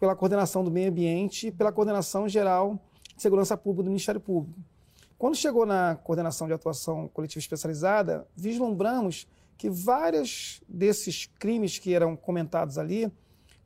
pela 0.00 0.16
coordenação 0.16 0.64
do 0.64 0.72
meio 0.72 0.90
ambiente 0.90 1.46
e 1.46 1.52
pela 1.52 1.70
coordenação 1.70 2.28
geral 2.28 2.76
de 3.14 3.22
segurança 3.22 3.56
pública 3.56 3.84
do 3.84 3.90
Ministério 3.90 4.20
Público. 4.20 4.58
Quando 5.16 5.36
chegou 5.36 5.64
na 5.64 5.94
coordenação 5.94 6.48
de 6.48 6.52
atuação 6.52 7.06
coletiva 7.14 7.38
especializada, 7.38 8.26
vislumbramos 8.34 9.28
que 9.56 9.70
vários 9.70 10.60
desses 10.68 11.26
crimes 11.38 11.78
que 11.78 11.94
eram 11.94 12.16
comentados 12.16 12.76
ali, 12.76 13.08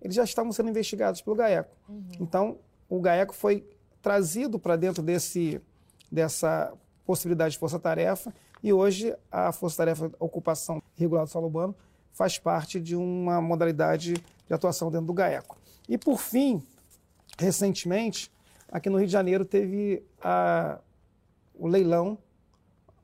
eles 0.02 0.14
já 0.14 0.24
estavam 0.24 0.52
sendo 0.52 0.68
investigados 0.68 1.22
pelo 1.22 1.34
GAECO. 1.34 1.74
Uhum. 1.88 2.06
Então, 2.20 2.58
o 2.90 3.00
GAECO 3.00 3.34
foi 3.34 3.66
trazido 4.02 4.58
para 4.58 4.76
dentro 4.76 5.02
desse, 5.02 5.62
dessa 6.12 6.74
possibilidade 7.06 7.52
de 7.52 7.58
força-tarefa 7.58 8.34
e 8.62 8.70
hoje 8.70 9.16
a 9.32 9.50
força-tarefa 9.50 10.12
ocupação 10.18 10.82
regular 10.94 11.24
do 11.24 11.30
solo 11.30 11.46
urbano 11.46 11.74
faz 12.16 12.38
parte 12.38 12.80
de 12.80 12.96
uma 12.96 13.42
modalidade 13.42 14.14
de 14.14 14.54
atuação 14.54 14.90
dentro 14.90 15.06
do 15.06 15.12
GAECO. 15.12 15.58
E, 15.86 15.98
por 15.98 16.18
fim, 16.18 16.62
recentemente, 17.38 18.32
aqui 18.72 18.88
no 18.88 18.96
Rio 18.96 19.06
de 19.06 19.12
Janeiro 19.12 19.44
teve 19.44 20.02
a, 20.22 20.78
o 21.54 21.68
leilão, 21.68 22.16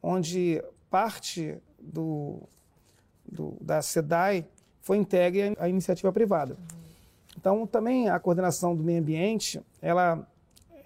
onde 0.02 0.64
parte 0.88 1.58
do, 1.78 2.40
do, 3.30 3.58
da 3.60 3.82
SEDAI 3.82 4.46
foi 4.80 4.96
entregue 4.96 5.54
à 5.58 5.68
iniciativa 5.68 6.10
privada. 6.10 6.56
Então, 7.36 7.66
também 7.66 8.08
a 8.08 8.18
coordenação 8.18 8.74
do 8.74 8.82
meio 8.82 9.00
ambiente, 9.00 9.60
ela 9.82 10.26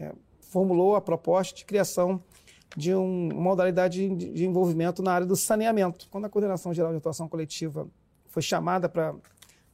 é, 0.01 0.13
formulou 0.41 0.97
a 0.97 1.01
proposta 1.01 1.55
de 1.55 1.65
criação 1.65 2.21
de 2.77 2.93
um, 2.93 3.29
uma 3.29 3.41
modalidade 3.41 4.09
de, 4.09 4.33
de 4.33 4.45
envolvimento 4.45 5.01
na 5.01 5.13
área 5.13 5.27
do 5.27 5.37
saneamento. 5.37 6.09
Quando 6.11 6.25
a 6.25 6.29
Coordenação 6.29 6.75
Geral 6.75 6.91
de 6.91 6.99
Atuação 6.99 7.29
Coletiva 7.29 7.89
foi 8.37 8.43
chamada 8.43 8.87
para 8.87 9.15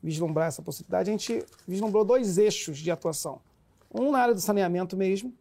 vislumbrar 0.00 0.46
essa 0.46 0.62
possibilidade, 0.62 1.10
a 1.10 1.12
gente 1.12 1.44
vislumbrou 1.66 2.04
dois 2.04 2.38
eixos 2.38 2.78
de 2.78 2.92
atuação. 2.92 3.40
Um 3.92 4.12
na 4.12 4.20
área 4.20 4.34
do 4.34 4.40
saneamento 4.40 4.96
mesmo 4.96 5.34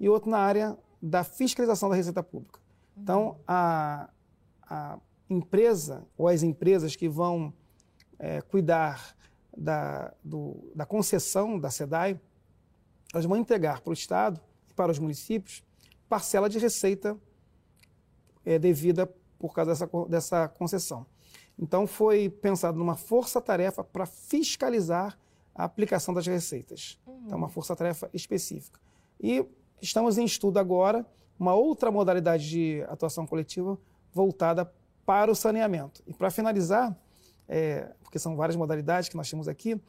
e 0.00 0.08
outro 0.08 0.28
na 0.28 0.38
área 0.38 0.76
da 1.00 1.22
fiscalização 1.22 1.88
da 1.88 1.94
Receita 1.94 2.24
Pública. 2.24 2.58
Então, 2.96 3.38
a, 3.46 4.10
a 4.68 4.98
empresa 5.30 6.04
ou 6.18 6.26
as 6.26 6.42
empresas 6.42 6.96
que 6.96 7.08
vão 7.08 7.54
é, 8.18 8.40
cuidar 8.40 9.14
da, 9.56 10.12
do, 10.24 10.56
da 10.74 10.84
concessão 10.84 11.60
da 11.60 11.70
SEDAI, 11.70 12.20
elas 13.12 13.26
vão 13.26 13.36
entregar 13.36 13.80
para 13.80 13.90
o 13.90 13.94
Estado 13.94 14.40
e 14.68 14.74
para 14.74 14.90
os 14.90 14.98
municípios 14.98 15.62
parcela 16.08 16.48
de 16.48 16.58
receita 16.58 17.16
é, 18.44 18.58
devida 18.58 19.06
por 19.38 19.54
causa 19.54 19.70
dessa, 19.70 19.88
dessa 20.08 20.48
concessão. 20.48 21.06
Então, 21.58 21.86
foi 21.86 22.28
pensado 22.28 22.78
numa 22.78 22.96
força-tarefa 22.96 23.82
para 23.82 24.06
fiscalizar 24.06 25.18
a 25.54 25.64
aplicação 25.64 26.12
das 26.12 26.26
receitas. 26.26 26.98
Uhum. 27.06 27.22
Então, 27.24 27.38
uma 27.38 27.48
força-tarefa 27.48 28.10
específica. 28.12 28.78
E 29.20 29.44
estamos 29.80 30.18
em 30.18 30.24
estudo 30.24 30.58
agora 30.58 31.04
uma 31.38 31.54
outra 31.54 31.90
modalidade 31.90 32.48
de 32.48 32.82
atuação 32.88 33.26
coletiva 33.26 33.78
voltada 34.12 34.70
para 35.04 35.30
o 35.30 35.34
saneamento. 35.34 36.02
E 36.06 36.12
para 36.12 36.30
finalizar, 36.30 36.96
é, 37.48 37.92
porque 38.02 38.18
são 38.18 38.36
várias 38.36 38.56
modalidades 38.56 39.08
que 39.08 39.16
nós 39.16 39.30
temos 39.30 39.48
aqui. 39.48 39.80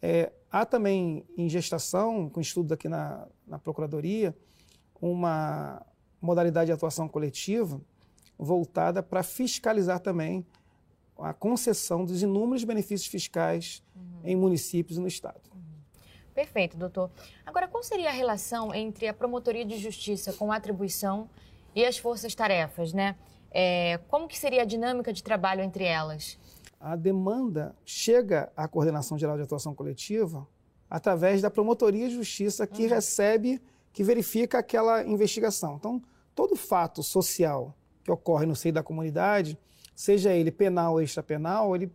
É, 0.00 0.32
há 0.50 0.64
também 0.64 1.24
em 1.36 1.48
gestação, 1.48 2.28
com 2.28 2.40
estudo 2.40 2.74
aqui 2.74 2.88
na, 2.88 3.26
na 3.46 3.58
Procuradoria, 3.58 4.36
uma 5.00 5.84
modalidade 6.20 6.66
de 6.66 6.72
atuação 6.72 7.08
coletiva 7.08 7.80
voltada 8.38 9.02
para 9.02 9.22
fiscalizar 9.22 10.00
também 10.00 10.46
a 11.18 11.32
concessão 11.32 12.04
dos 12.04 12.22
inúmeros 12.22 12.64
benefícios 12.64 13.10
fiscais 13.10 13.82
uhum. 13.94 14.20
em 14.24 14.36
municípios 14.36 14.98
e 14.98 15.00
no 15.00 15.08
Estado. 15.08 15.40
Uhum. 15.52 15.60
Perfeito, 16.34 16.76
doutor. 16.76 17.10
Agora, 17.44 17.66
qual 17.66 17.82
seria 17.82 18.08
a 18.08 18.12
relação 18.12 18.74
entre 18.74 19.08
a 19.08 19.14
promotoria 19.14 19.64
de 19.64 19.76
justiça 19.78 20.32
com 20.32 20.52
a 20.52 20.56
atribuição 20.56 21.28
e 21.74 21.84
as 21.84 21.98
forças-tarefas, 21.98 22.92
né? 22.92 23.16
É, 23.50 23.98
como 24.08 24.28
que 24.28 24.38
seria 24.38 24.62
a 24.62 24.64
dinâmica 24.64 25.12
de 25.12 25.22
trabalho 25.22 25.62
entre 25.62 25.84
elas? 25.84 26.38
A 26.80 26.94
demanda 26.94 27.74
chega 27.84 28.52
à 28.56 28.68
Coordenação 28.68 29.18
Geral 29.18 29.36
de 29.36 29.42
Atuação 29.42 29.74
Coletiva 29.74 30.46
através 30.88 31.42
da 31.42 31.50
promotoria 31.50 32.08
de 32.08 32.14
justiça 32.14 32.66
que 32.66 32.84
uhum. 32.84 32.90
recebe, 32.90 33.60
que 33.92 34.04
verifica 34.04 34.58
aquela 34.58 35.04
investigação. 35.04 35.76
Então, 35.76 36.00
todo 36.34 36.54
fato 36.56 37.02
social 37.02 37.74
que 38.04 38.10
ocorre 38.10 38.46
no 38.46 38.56
seio 38.56 38.72
da 38.72 38.82
comunidade, 38.82 39.58
seja 39.98 40.32
ele 40.32 40.52
penal 40.52 40.92
ou 40.92 41.02
extrapenal, 41.02 41.74
ele 41.74 41.92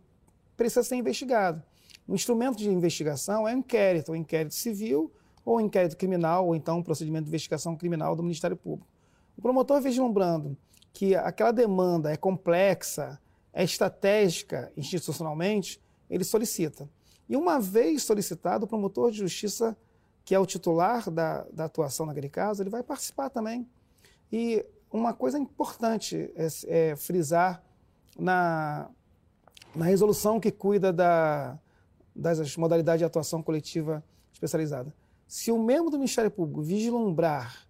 precisa 0.58 0.82
ser 0.82 0.94
investigado. 0.94 1.62
O 2.06 2.14
instrumento 2.14 2.58
de 2.58 2.68
investigação 2.68 3.48
é 3.48 3.54
o 3.54 3.58
inquérito, 3.58 4.12
o 4.12 4.16
inquérito 4.16 4.54
civil 4.54 5.10
ou 5.42 5.58
inquérito 5.58 5.96
criminal, 5.96 6.46
ou 6.46 6.54
então 6.54 6.80
um 6.80 6.82
procedimento 6.82 7.24
de 7.24 7.30
investigação 7.30 7.74
criminal 7.74 8.14
do 8.14 8.22
Ministério 8.22 8.58
Público. 8.58 8.86
O 9.38 9.40
promotor 9.40 9.80
vislumbrando 9.80 10.54
que 10.92 11.14
aquela 11.14 11.50
demanda 11.50 12.12
é 12.12 12.16
complexa, 12.18 13.18
é 13.54 13.64
estratégica 13.64 14.70
institucionalmente, 14.76 15.80
ele 16.10 16.24
solicita. 16.24 16.86
E 17.26 17.34
uma 17.34 17.58
vez 17.58 18.02
solicitado, 18.02 18.66
o 18.66 18.68
promotor 18.68 19.12
de 19.12 19.16
justiça, 19.16 19.74
que 20.26 20.34
é 20.34 20.38
o 20.38 20.44
titular 20.44 21.10
da, 21.10 21.46
da 21.50 21.64
atuação 21.64 22.04
naquele 22.04 22.28
caso, 22.28 22.62
ele 22.62 22.68
vai 22.68 22.82
participar 22.82 23.30
também. 23.30 23.66
E 24.30 24.62
uma 24.92 25.14
coisa 25.14 25.38
importante 25.38 26.30
é, 26.36 26.48
é 26.90 26.96
frisar 26.96 27.64
na, 28.18 28.88
na 29.74 29.84
resolução 29.84 30.38
que 30.38 30.50
cuida 30.50 30.92
da, 30.92 31.58
das 32.14 32.56
modalidades 32.56 33.00
de 33.00 33.04
atuação 33.04 33.42
coletiva 33.42 34.02
especializada. 34.32 34.94
Se 35.26 35.50
o 35.50 35.58
membro 35.58 35.90
do 35.90 35.98
Ministério 35.98 36.30
Público 36.30 36.62
vislumbrar 36.62 37.66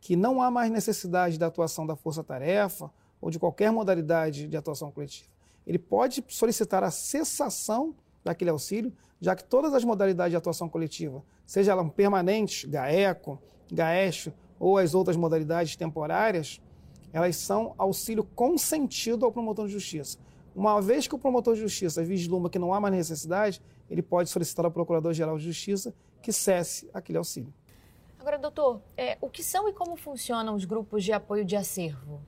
que 0.00 0.16
não 0.16 0.40
há 0.40 0.50
mais 0.50 0.70
necessidade 0.70 1.38
da 1.38 1.46
atuação 1.46 1.86
da 1.86 1.96
força-tarefa 1.96 2.90
ou 3.20 3.30
de 3.30 3.38
qualquer 3.38 3.70
modalidade 3.70 4.46
de 4.46 4.56
atuação 4.56 4.90
coletiva, 4.90 5.28
ele 5.66 5.78
pode 5.78 6.24
solicitar 6.28 6.82
a 6.82 6.90
cessação 6.90 7.94
daquele 8.24 8.50
auxílio, 8.50 8.92
já 9.20 9.34
que 9.34 9.44
todas 9.44 9.74
as 9.74 9.84
modalidades 9.84 10.32
de 10.32 10.36
atuação 10.36 10.68
coletiva, 10.68 11.22
seja 11.46 11.72
ela 11.72 11.88
permanente, 11.88 12.66
GAECO, 12.66 13.38
GAESH 13.70 14.30
ou 14.58 14.78
as 14.78 14.94
outras 14.94 15.16
modalidades 15.16 15.76
temporárias, 15.76 16.60
elas 17.12 17.36
são 17.36 17.74
auxílio 17.76 18.24
consentido 18.24 19.24
ao 19.24 19.32
promotor 19.32 19.66
de 19.66 19.72
justiça. 19.72 20.18
Uma 20.54 20.80
vez 20.80 21.06
que 21.06 21.14
o 21.14 21.18
promotor 21.18 21.54
de 21.54 21.60
justiça 21.60 22.02
vislumbra 22.02 22.50
que 22.50 22.58
não 22.58 22.74
há 22.74 22.80
mais 22.80 22.94
necessidade, 22.94 23.62
ele 23.88 24.02
pode 24.02 24.28
solicitar 24.28 24.64
ao 24.64 24.70
Procurador-Geral 24.70 25.38
de 25.38 25.44
Justiça 25.44 25.94
que 26.22 26.32
cesse 26.32 26.90
aquele 26.92 27.18
auxílio. 27.18 27.52
Agora, 28.18 28.38
doutor, 28.38 28.82
é, 28.96 29.16
o 29.20 29.30
que 29.30 29.42
são 29.42 29.68
e 29.68 29.72
como 29.72 29.96
funcionam 29.96 30.54
os 30.54 30.64
grupos 30.64 31.02
de 31.02 31.12
apoio 31.12 31.44
de 31.44 31.56
acervo? 31.56 32.20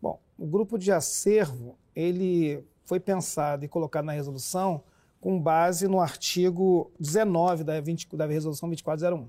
Bom, 0.00 0.20
o 0.38 0.46
grupo 0.46 0.78
de 0.78 0.92
acervo, 0.92 1.76
ele 1.94 2.64
foi 2.84 3.00
pensado 3.00 3.64
e 3.64 3.68
colocado 3.68 4.04
na 4.04 4.12
resolução 4.12 4.82
com 5.20 5.40
base 5.40 5.86
no 5.88 6.00
artigo 6.00 6.90
19 6.98 7.64
da, 7.64 7.80
20, 7.80 8.16
da 8.16 8.26
resolução 8.26 8.68
2401. 8.68 9.28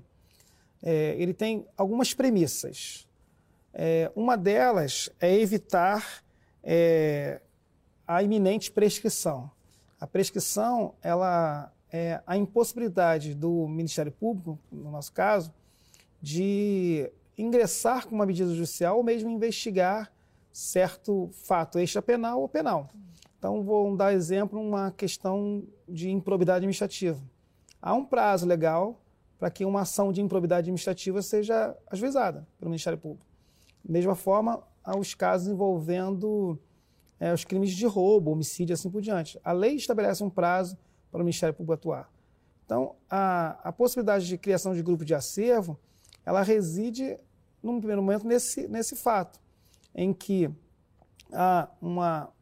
É, 0.82 1.16
ele 1.18 1.32
tem 1.32 1.66
algumas 1.76 2.12
premissas. 2.12 3.08
É, 3.74 4.10
uma 4.14 4.36
delas 4.36 5.10
é 5.20 5.34
evitar 5.34 6.22
é, 6.62 7.40
a 8.06 8.22
iminente 8.22 8.70
prescrição. 8.70 9.50
A 10.00 10.06
prescrição, 10.06 10.94
ela 11.02 11.72
é 11.92 12.22
a 12.26 12.36
impossibilidade 12.36 13.34
do 13.34 13.66
Ministério 13.66 14.12
Público, 14.12 14.58
no 14.70 14.90
nosso 14.92 15.12
caso, 15.12 15.52
de 16.22 17.10
ingressar 17.36 18.06
com 18.06 18.14
uma 18.14 18.24
medida 18.24 18.50
judicial 18.54 18.96
ou 18.96 19.02
mesmo 19.02 19.28
investigar 19.28 20.12
certo 20.52 21.28
fato 21.32 21.80
extrapenal 21.80 22.40
ou 22.40 22.48
penal. 22.48 22.90
Então, 23.38 23.62
vou 23.62 23.96
dar 23.96 24.14
exemplo 24.14 24.60
uma 24.60 24.92
questão 24.92 25.64
de 25.88 26.10
improbidade 26.10 26.58
administrativa. 26.58 27.20
Há 27.82 27.92
um 27.92 28.04
prazo 28.04 28.46
legal 28.46 29.00
para 29.38 29.50
que 29.50 29.64
uma 29.64 29.82
ação 29.82 30.12
de 30.12 30.22
improbidade 30.22 30.60
administrativa 30.60 31.20
seja 31.20 31.76
ajuizada 31.90 32.46
pelo 32.58 32.70
Ministério 32.70 32.98
Público. 32.98 33.33
Mesma 33.84 34.14
forma, 34.14 34.62
há 34.82 34.96
os 34.96 35.14
casos 35.14 35.48
envolvendo 35.48 36.58
é, 37.20 37.32
os 37.32 37.44
crimes 37.44 37.70
de 37.70 37.86
roubo, 37.86 38.30
homicídio 38.30 38.72
e 38.72 38.74
assim 38.74 38.90
por 38.90 39.00
diante. 39.00 39.38
A 39.44 39.52
lei 39.52 39.74
estabelece 39.74 40.22
um 40.22 40.30
prazo 40.30 40.76
para 41.10 41.20
o 41.20 41.24
Ministério 41.24 41.54
Público 41.54 41.74
atuar. 41.74 42.12
Então, 42.64 42.96
a, 43.10 43.58
a 43.62 43.72
possibilidade 43.72 44.26
de 44.26 44.38
criação 44.38 44.74
de 44.74 44.82
grupo 44.82 45.04
de 45.04 45.14
acervo, 45.14 45.78
ela 46.24 46.42
reside, 46.42 47.18
num 47.62 47.78
primeiro 47.78 48.02
momento, 48.02 48.26
nesse, 48.26 48.66
nesse 48.66 48.96
fato, 48.96 49.38
em 49.94 50.12
que 50.12 50.50
há 51.32 51.68
uma, 51.80 52.32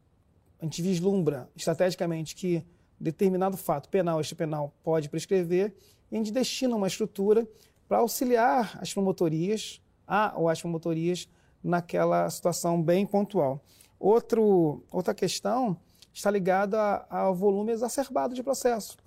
a 0.59 0.63
gente 0.63 0.81
vislumbra 0.81 1.49
estrategicamente 1.55 2.35
que 2.35 2.65
determinado 2.99 3.57
fato 3.57 3.89
penal, 3.89 4.21
este 4.21 4.33
penal, 4.33 4.73
pode 4.81 5.09
prescrever, 5.09 5.75
e 6.09 6.15
a 6.15 6.17
gente 6.17 6.31
destina 6.31 6.75
uma 6.75 6.87
estrutura 6.87 7.45
para 7.87 7.97
auxiliar 7.97 8.79
as 8.81 8.93
promotorias, 8.93 9.81
a 10.07 10.33
ou 10.37 10.49
as 10.49 10.61
promotorias, 10.61 11.27
naquela 11.63 12.29
situação 12.29 12.81
bem 12.81 13.05
pontual. 13.05 13.61
Outro, 13.99 14.83
outra 14.91 15.13
questão 15.13 15.77
está 16.13 16.29
ligada 16.29 17.05
ao 17.09 17.33
volume 17.33 17.71
exacerbado 17.71 18.35
de 18.35 18.43
processo. 18.43 18.97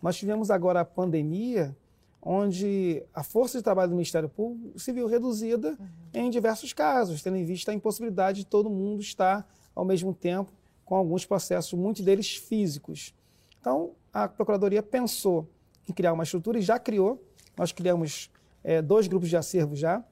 Nós 0.00 0.16
tivemos 0.16 0.50
agora 0.50 0.80
a 0.80 0.84
pandemia, 0.84 1.76
onde 2.22 3.02
a 3.12 3.22
força 3.22 3.58
de 3.58 3.64
trabalho 3.64 3.90
do 3.90 3.96
Ministério 3.96 4.28
Público 4.28 4.78
se 4.78 4.92
viu 4.92 5.06
reduzida 5.06 5.76
uhum. 5.78 5.86
em 6.14 6.30
diversos 6.30 6.72
casos, 6.72 7.22
tendo 7.22 7.36
em 7.36 7.44
vista 7.44 7.70
a 7.70 7.74
impossibilidade 7.74 8.40
de 8.40 8.46
todo 8.46 8.70
mundo 8.70 9.00
estar 9.00 9.46
ao 9.74 9.84
mesmo 9.84 10.14
tempo 10.14 10.52
com 10.84 10.94
alguns 10.94 11.26
processos, 11.26 11.72
muitos 11.72 12.04
deles 12.04 12.36
físicos. 12.36 13.14
Então, 13.60 13.92
a 14.12 14.28
Procuradoria 14.28 14.82
pensou 14.82 15.48
em 15.88 15.92
criar 15.92 16.12
uma 16.12 16.22
estrutura 16.24 16.58
e 16.58 16.62
já 16.62 16.78
criou. 16.78 17.22
Nós 17.56 17.72
criamos 17.72 18.30
é, 18.62 18.80
dois 18.80 19.06
grupos 19.06 19.28
de 19.28 19.36
acervos 19.36 19.78
já. 19.78 20.04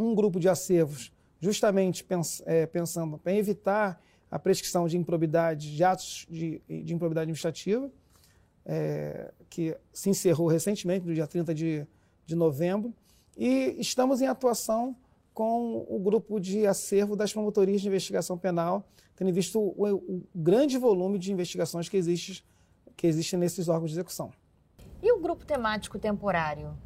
Um 0.00 0.14
grupo 0.14 0.40
de 0.40 0.48
acervos 0.48 1.12
justamente 1.38 2.02
pens, 2.02 2.42
é, 2.46 2.66
pensando 2.66 3.20
em 3.26 3.38
evitar 3.38 4.00
a 4.30 4.38
prescrição 4.38 4.86
de 4.86 4.96
improbidade, 4.96 5.74
de 5.74 5.84
atos 5.84 6.26
de, 6.30 6.62
de 6.68 6.94
improbidade 6.94 7.24
administrativa, 7.24 7.90
é, 8.64 9.32
que 9.48 9.76
se 9.92 10.08
encerrou 10.08 10.46
recentemente, 10.46 11.06
no 11.06 11.12
dia 11.12 11.26
30 11.26 11.54
de, 11.54 11.86
de 12.24 12.34
novembro, 12.34 12.94
e 13.36 13.76
estamos 13.78 14.20
em 14.20 14.26
atuação 14.26 14.96
com 15.34 15.84
o 15.88 15.98
grupo 15.98 16.38
de 16.38 16.66
acervo 16.66 17.16
das 17.16 17.32
promotorias 17.32 17.80
de 17.80 17.88
investigação 17.88 18.38
penal, 18.38 18.88
tendo 19.16 19.32
visto 19.32 19.58
o, 19.58 19.86
o 19.86 20.22
grande 20.34 20.78
volume 20.78 21.18
de 21.18 21.32
investigações 21.32 21.88
que, 21.88 21.96
existe, 21.96 22.44
que 22.96 23.06
existem 23.06 23.38
nesses 23.38 23.68
órgãos 23.68 23.90
de 23.90 23.96
execução. 23.96 24.30
E 25.02 25.12
o 25.12 25.20
grupo 25.20 25.44
temático 25.44 25.98
temporário? 25.98 26.76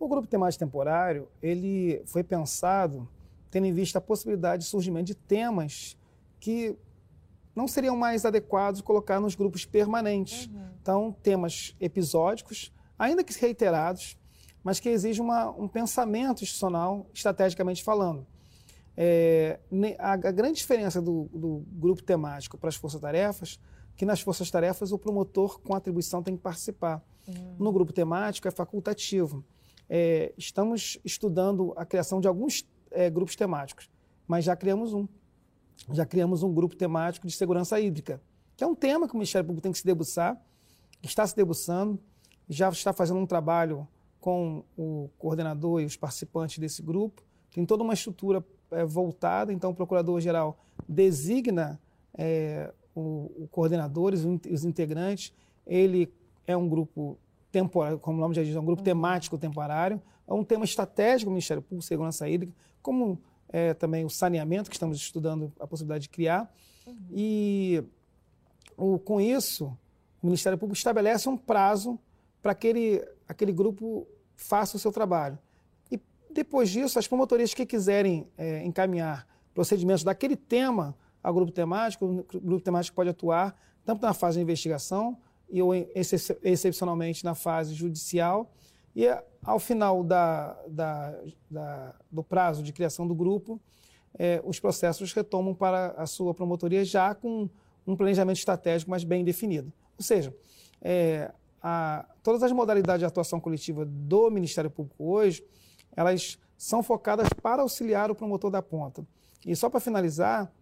O 0.00 0.08
grupo 0.08 0.26
temático 0.26 0.64
temporário, 0.64 1.28
ele 1.42 2.02
foi 2.06 2.24
pensado 2.24 3.06
tendo 3.50 3.66
em 3.66 3.72
vista 3.72 3.98
a 3.98 4.00
possibilidade 4.00 4.62
de 4.62 4.68
surgimento 4.68 5.06
de 5.06 5.14
temas 5.14 5.96
que 6.38 6.74
não 7.54 7.68
seriam 7.68 7.94
mais 7.94 8.24
adequados 8.24 8.80
colocar 8.80 9.20
nos 9.20 9.34
grupos 9.34 9.66
permanentes. 9.66 10.46
Uhum. 10.46 10.70
Então, 10.80 11.16
temas 11.22 11.76
episódicos, 11.78 12.72
ainda 12.98 13.22
que 13.22 13.38
reiterados, 13.38 14.16
mas 14.64 14.80
que 14.80 14.88
exigem 14.88 15.22
uma, 15.22 15.50
um 15.50 15.68
pensamento 15.68 16.42
institucional, 16.42 17.06
estrategicamente 17.12 17.84
falando. 17.84 18.26
É, 18.96 19.60
a, 19.98 20.12
a, 20.12 20.16
grande 20.16 20.58
diferença 20.58 21.00
do, 21.00 21.28
do 21.32 21.64
grupo 21.72 22.02
temático 22.02 22.56
para 22.56 22.68
as 22.68 22.76
forças-tarefas 22.76 23.58
que 24.00 24.06
nas 24.06 24.22
forças-tarefas 24.22 24.92
o 24.92 24.98
promotor 24.98 25.60
com 25.60 25.74
atribuição 25.74 26.22
tem 26.22 26.34
que 26.34 26.42
participar. 26.42 27.04
Uhum. 27.28 27.56
No 27.58 27.70
grupo 27.70 27.92
temático 27.92 28.48
é 28.48 28.50
facultativo. 28.50 29.44
É, 29.92 30.32
estamos 30.38 31.00
estudando 31.04 31.72
a 31.76 31.84
criação 31.84 32.20
de 32.20 32.28
alguns 32.28 32.64
é, 32.92 33.10
grupos 33.10 33.34
temáticos, 33.34 33.90
mas 34.24 34.44
já 34.44 34.54
criamos 34.54 34.94
um. 34.94 35.08
Já 35.92 36.06
criamos 36.06 36.44
um 36.44 36.54
grupo 36.54 36.76
temático 36.76 37.26
de 37.26 37.32
segurança 37.32 37.80
hídrica, 37.80 38.22
que 38.56 38.62
é 38.62 38.66
um 38.66 38.74
tema 38.74 39.08
que 39.08 39.14
o 39.14 39.16
Ministério 39.16 39.44
Público 39.44 39.64
tem 39.64 39.72
que 39.72 39.78
se 39.78 39.84
debruçar, 39.84 40.40
está 41.02 41.26
se 41.26 41.34
debruçando, 41.34 41.98
já 42.48 42.68
está 42.68 42.92
fazendo 42.92 43.18
um 43.18 43.26
trabalho 43.26 43.88
com 44.20 44.62
o 44.78 45.10
coordenador 45.18 45.80
e 45.80 45.86
os 45.86 45.96
participantes 45.96 46.58
desse 46.58 46.82
grupo. 46.82 47.22
Tem 47.52 47.66
toda 47.66 47.82
uma 47.82 47.94
estrutura 47.94 48.44
é, 48.70 48.84
voltada, 48.84 49.52
então 49.52 49.70
o 49.70 49.74
procurador-geral 49.74 50.56
designa 50.88 51.80
é, 52.16 52.72
o, 52.94 53.32
o 53.36 53.48
coordenador, 53.50 54.12
os, 54.12 54.24
os 54.24 54.64
integrantes, 54.64 55.32
ele 55.66 56.12
é 56.46 56.56
um 56.56 56.68
grupo 56.68 57.18
temporário, 57.50 57.98
como 57.98 58.18
o 58.18 58.20
nome 58.20 58.34
já 58.34 58.42
diz, 58.42 58.54
é 58.54 58.60
um 58.60 58.64
grupo 58.64 58.80
uhum. 58.80 58.84
temático 58.84 59.38
temporário, 59.38 60.00
é 60.26 60.32
um 60.32 60.44
tema 60.44 60.64
estratégico 60.64 61.30
do 61.30 61.32
Ministério 61.32 61.62
Público, 61.62 61.82
segurança 61.82 62.28
hídrica, 62.28 62.52
como 62.80 63.20
é, 63.48 63.74
também 63.74 64.04
o 64.04 64.10
saneamento, 64.10 64.70
que 64.70 64.76
estamos 64.76 64.96
estudando 64.96 65.52
a 65.58 65.66
possibilidade 65.66 66.02
de 66.02 66.08
criar. 66.08 66.52
Uhum. 66.86 66.96
E 67.10 67.84
o, 68.76 68.98
com 68.98 69.20
isso, 69.20 69.76
o 70.22 70.26
Ministério 70.26 70.56
Público 70.56 70.76
estabelece 70.76 71.28
um 71.28 71.36
prazo 71.36 71.98
para 72.40 72.52
aquele, 72.52 73.04
aquele 73.28 73.52
grupo 73.52 74.06
faça 74.36 74.76
o 74.76 74.80
seu 74.80 74.92
trabalho. 74.92 75.38
E 75.90 76.00
depois 76.30 76.70
disso, 76.70 76.98
as 76.98 77.06
promotorias 77.06 77.52
que 77.52 77.66
quiserem 77.66 78.26
é, 78.38 78.64
encaminhar 78.64 79.26
procedimentos 79.52 80.04
daquele 80.04 80.36
tema 80.36 80.96
ao 81.22 81.34
grupo 81.34 81.52
temático, 81.52 82.06
o 82.06 82.40
grupo 82.40 82.60
temático 82.60 82.94
pode 82.94 83.10
atuar 83.10 83.54
tanto 83.84 84.02
na 84.02 84.14
fase 84.14 84.38
de 84.38 84.42
investigação 84.42 85.18
e 85.50 85.62
ou 85.62 85.72
excepcionalmente 86.42 87.24
na 87.24 87.34
fase 87.34 87.74
judicial. 87.74 88.52
E 88.94 89.06
ao 89.42 89.58
final 89.58 90.02
da, 90.02 90.56
da, 90.68 91.18
da, 91.50 91.94
do 92.10 92.22
prazo 92.22 92.62
de 92.62 92.72
criação 92.72 93.06
do 93.06 93.14
grupo, 93.14 93.60
é, 94.18 94.40
os 94.44 94.58
processos 94.58 95.12
retomam 95.12 95.54
para 95.54 95.92
a 95.96 96.06
sua 96.06 96.34
promotoria 96.34 96.84
já 96.84 97.14
com 97.14 97.48
um 97.86 97.96
planejamento 97.96 98.38
estratégico 98.38 98.90
mais 98.90 99.04
bem 99.04 99.24
definido. 99.24 99.72
Ou 99.96 100.04
seja, 100.04 100.34
é, 100.82 101.30
a, 101.62 102.06
todas 102.22 102.42
as 102.42 102.52
modalidades 102.52 103.00
de 103.00 103.06
atuação 103.06 103.40
coletiva 103.40 103.84
do 103.84 104.30
Ministério 104.30 104.70
Público 104.70 105.04
hoje, 105.04 105.44
elas 105.96 106.38
são 106.56 106.82
focadas 106.82 107.28
para 107.42 107.62
auxiliar 107.62 108.10
o 108.10 108.14
promotor 108.14 108.50
da 108.50 108.62
ponta. 108.62 109.06
E 109.46 109.54
só 109.56 109.70
para 109.70 109.80
finalizar, 109.80 110.52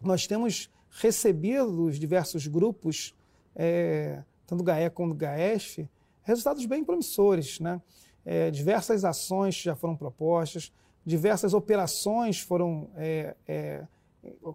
nós 0.00 0.26
temos 0.26 0.70
recebido 0.90 1.70
dos 1.74 1.98
diversos 1.98 2.46
grupos, 2.46 3.14
é, 3.54 4.22
tanto 4.46 4.58
do 4.58 4.64
GAE 4.64 4.90
como 4.90 5.10
do 5.10 5.14
GAESF, 5.14 5.88
resultados 6.22 6.66
bem 6.66 6.84
promissores. 6.84 7.60
Né? 7.60 7.80
É, 8.24 8.50
diversas 8.50 9.04
ações 9.04 9.54
já 9.54 9.74
foram 9.74 9.96
propostas, 9.96 10.72
diversas 11.04 11.54
operações 11.54 12.40
foram 12.40 12.90
é, 12.96 13.34
é 13.46 13.84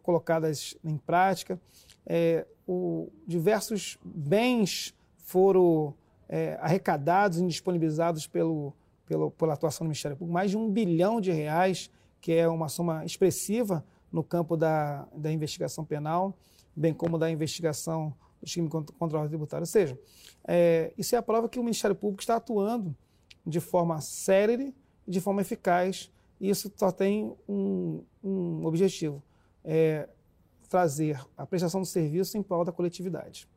colocadas 0.02 0.76
em 0.84 0.98
prática, 0.98 1.62
é, 2.06 2.46
o, 2.68 3.12
diversos 3.28 4.00
bens 4.04 4.96
foram 5.18 5.94
é, 6.28 6.58
arrecadados 6.62 7.40
e 7.40 7.46
disponibilizados 7.46 8.28
pelo, 8.28 8.74
pelo, 9.06 9.32
pela 9.32 9.54
atuação 9.54 9.86
do 9.86 9.90
Ministério 9.90 10.18
Público, 10.18 10.34
mais 10.34 10.52
de 10.52 10.58
um 10.58 10.70
bilhão 10.70 11.22
de 11.22 11.32
reais, 11.32 11.92
que 12.22 12.34
é 12.34 12.48
uma 12.48 12.68
soma 12.68 13.06
expressiva 13.06 13.86
no 14.12 14.24
campo 14.24 14.58
da, 14.58 15.08
da 15.16 15.32
investigação 15.32 15.86
penal, 15.86 16.36
bem 16.76 16.94
como 16.94 17.18
da 17.18 17.30
investigação 17.30 18.14
do 18.42 18.70
contra, 18.70 18.96
contra 18.96 19.24
a 19.24 19.28
tributária. 19.28 19.64
Ou 19.64 19.68
seja, 19.68 20.00
é, 20.48 20.94
isso 20.98 21.16
é 21.16 21.18
a 21.18 21.22
prova 21.22 21.50
que 21.50 21.60
o 21.60 21.64
Ministério 21.64 21.96
Público 21.96 22.22
está 22.22 22.36
atuando 22.36 22.96
de 23.46 23.60
forma 23.60 24.00
célere 24.02 24.74
e 25.08 25.12
de 25.12 25.20
forma 25.20 25.42
eficaz. 25.42 26.12
E 26.40 26.50
isso 26.50 26.72
só 26.76 26.92
tem 26.92 27.34
um, 27.48 28.02
um 28.24 28.66
objetivo, 28.66 29.22
é 29.64 30.08
trazer 30.70 31.20
a 31.36 31.46
prestação 31.46 31.82
do 31.82 31.86
serviço 31.86 32.38
em 32.38 32.44
prol 32.44 32.64
da 32.64 32.72
coletividade. 32.72 33.48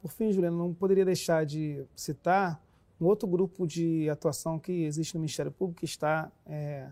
Por 0.00 0.10
fim, 0.10 0.32
Juliana, 0.32 0.56
não 0.56 0.74
poderia 0.74 1.04
deixar 1.04 1.46
de 1.46 1.84
citar 1.94 2.60
um 3.00 3.06
outro 3.06 3.28
grupo 3.28 3.66
de 3.66 4.08
atuação 4.08 4.58
que 4.58 4.84
existe 4.84 5.14
no 5.14 5.20
Ministério 5.20 5.52
Público 5.52 5.80
que 5.80 5.84
está 5.84 6.30
é, 6.46 6.90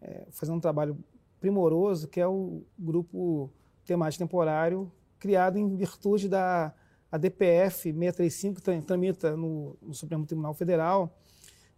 é, 0.00 0.26
fazendo 0.30 0.56
um 0.56 0.60
trabalho 0.60 0.96
primoroso, 1.40 2.08
que 2.08 2.20
é 2.20 2.26
o 2.26 2.62
grupo 2.78 3.50
temático 3.84 4.22
temporário, 4.22 4.90
criado 5.20 5.56
em 5.58 5.76
virtude 5.76 6.28
da 6.28 6.74
a 7.12 7.18
DPF 7.18 7.92
635, 7.92 8.60
que 8.60 8.82
tramita 8.82 9.36
no, 9.36 9.76
no 9.82 9.92
Supremo 9.92 10.24
Tribunal 10.24 10.54
Federal, 10.54 11.12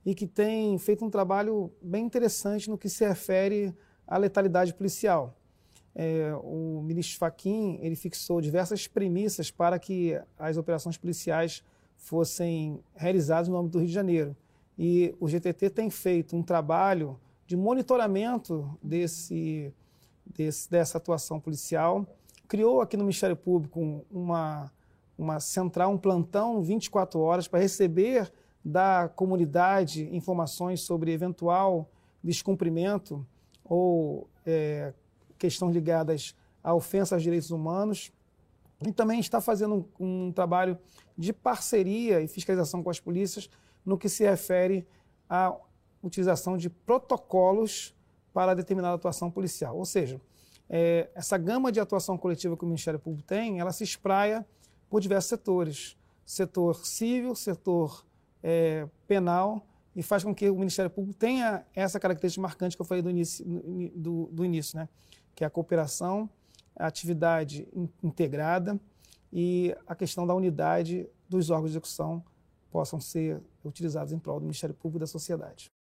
e 0.04 0.14
que 0.14 0.26
tem 0.26 0.76
feito 0.78 1.04
um 1.04 1.10
trabalho 1.10 1.72
bem 1.80 2.04
interessante 2.04 2.68
no 2.68 2.76
que 2.76 2.88
se 2.88 3.06
refere 3.06 3.74
à 4.06 4.18
letalidade 4.18 4.74
policial. 4.74 5.36
É, 5.94 6.34
o 6.42 6.82
ministro 6.82 7.18
Fachin 7.18 7.78
ele 7.80 7.94
fixou 7.94 8.40
diversas 8.40 8.86
premissas 8.86 9.50
para 9.50 9.78
que 9.78 10.18
as 10.38 10.56
operações 10.56 10.96
policiais 10.96 11.62
fossem 11.96 12.82
realizadas 12.94 13.48
no 13.48 13.56
âmbito 13.56 13.72
do 13.72 13.78
Rio 13.78 13.88
de 13.88 13.94
Janeiro. 13.94 14.36
E 14.78 15.14
o 15.20 15.28
GTT 15.28 15.70
tem 15.70 15.88
feito 15.90 16.34
um 16.36 16.42
trabalho 16.42 17.18
de 17.46 17.56
monitoramento 17.56 18.76
desse, 18.82 19.72
desse, 20.26 20.70
dessa 20.70 20.98
atuação 20.98 21.38
policial. 21.38 22.06
Criou 22.52 22.82
aqui 22.82 22.98
no 22.98 23.04
Ministério 23.04 23.34
Público 23.34 24.04
uma, 24.10 24.70
uma 25.16 25.40
central, 25.40 25.90
um 25.90 25.96
plantão 25.96 26.62
24 26.62 27.18
horas 27.18 27.48
para 27.48 27.60
receber 27.60 28.30
da 28.62 29.08
comunidade 29.08 30.14
informações 30.14 30.82
sobre 30.82 31.12
eventual 31.12 31.90
descumprimento 32.22 33.26
ou 33.64 34.28
é, 34.44 34.92
questões 35.38 35.72
ligadas 35.72 36.36
à 36.62 36.74
ofensa 36.74 37.14
aos 37.14 37.22
direitos 37.22 37.50
humanos. 37.50 38.12
E 38.86 38.92
também 38.92 39.18
está 39.18 39.40
fazendo 39.40 39.88
um, 39.98 40.26
um 40.26 40.30
trabalho 40.30 40.78
de 41.16 41.32
parceria 41.32 42.20
e 42.20 42.28
fiscalização 42.28 42.82
com 42.82 42.90
as 42.90 43.00
polícias 43.00 43.48
no 43.82 43.96
que 43.96 44.10
se 44.10 44.24
refere 44.24 44.86
à 45.26 45.56
utilização 46.02 46.58
de 46.58 46.68
protocolos 46.68 47.96
para 48.30 48.52
determinada 48.52 48.94
atuação 48.94 49.30
policial. 49.30 49.74
Ou 49.74 49.86
seja, 49.86 50.20
é, 50.68 51.10
essa 51.14 51.36
gama 51.36 51.70
de 51.70 51.80
atuação 51.80 52.16
coletiva 52.16 52.56
que 52.56 52.64
o 52.64 52.66
Ministério 52.66 52.98
Público 52.98 53.26
tem, 53.26 53.60
ela 53.60 53.72
se 53.72 53.84
espraia 53.84 54.46
por 54.88 55.00
diversos 55.00 55.28
setores. 55.28 55.96
Setor 56.24 56.86
civil, 56.86 57.34
setor 57.34 58.06
é, 58.42 58.88
penal, 59.06 59.66
e 59.94 60.02
faz 60.02 60.24
com 60.24 60.34
que 60.34 60.48
o 60.48 60.56
Ministério 60.56 60.90
Público 60.90 61.18
tenha 61.18 61.66
essa 61.74 62.00
característica 62.00 62.40
marcante 62.40 62.76
que 62.76 62.82
eu 62.82 62.86
falei 62.86 63.02
do 63.02 63.10
início, 63.10 63.44
do, 63.94 64.28
do 64.32 64.44
início 64.44 64.78
né? 64.78 64.88
que 65.34 65.44
é 65.44 65.46
a 65.46 65.50
cooperação, 65.50 66.28
a 66.76 66.86
atividade 66.86 67.68
integrada 68.02 68.80
e 69.32 69.74
a 69.86 69.94
questão 69.94 70.26
da 70.26 70.34
unidade 70.34 71.08
dos 71.28 71.50
órgãos 71.50 71.70
de 71.70 71.76
execução 71.76 72.24
possam 72.70 73.00
ser 73.00 73.40
utilizados 73.64 74.12
em 74.12 74.18
prol 74.18 74.40
do 74.40 74.44
Ministério 74.44 74.74
Público 74.74 74.98
e 74.98 75.00
da 75.00 75.06
sociedade. 75.06 75.70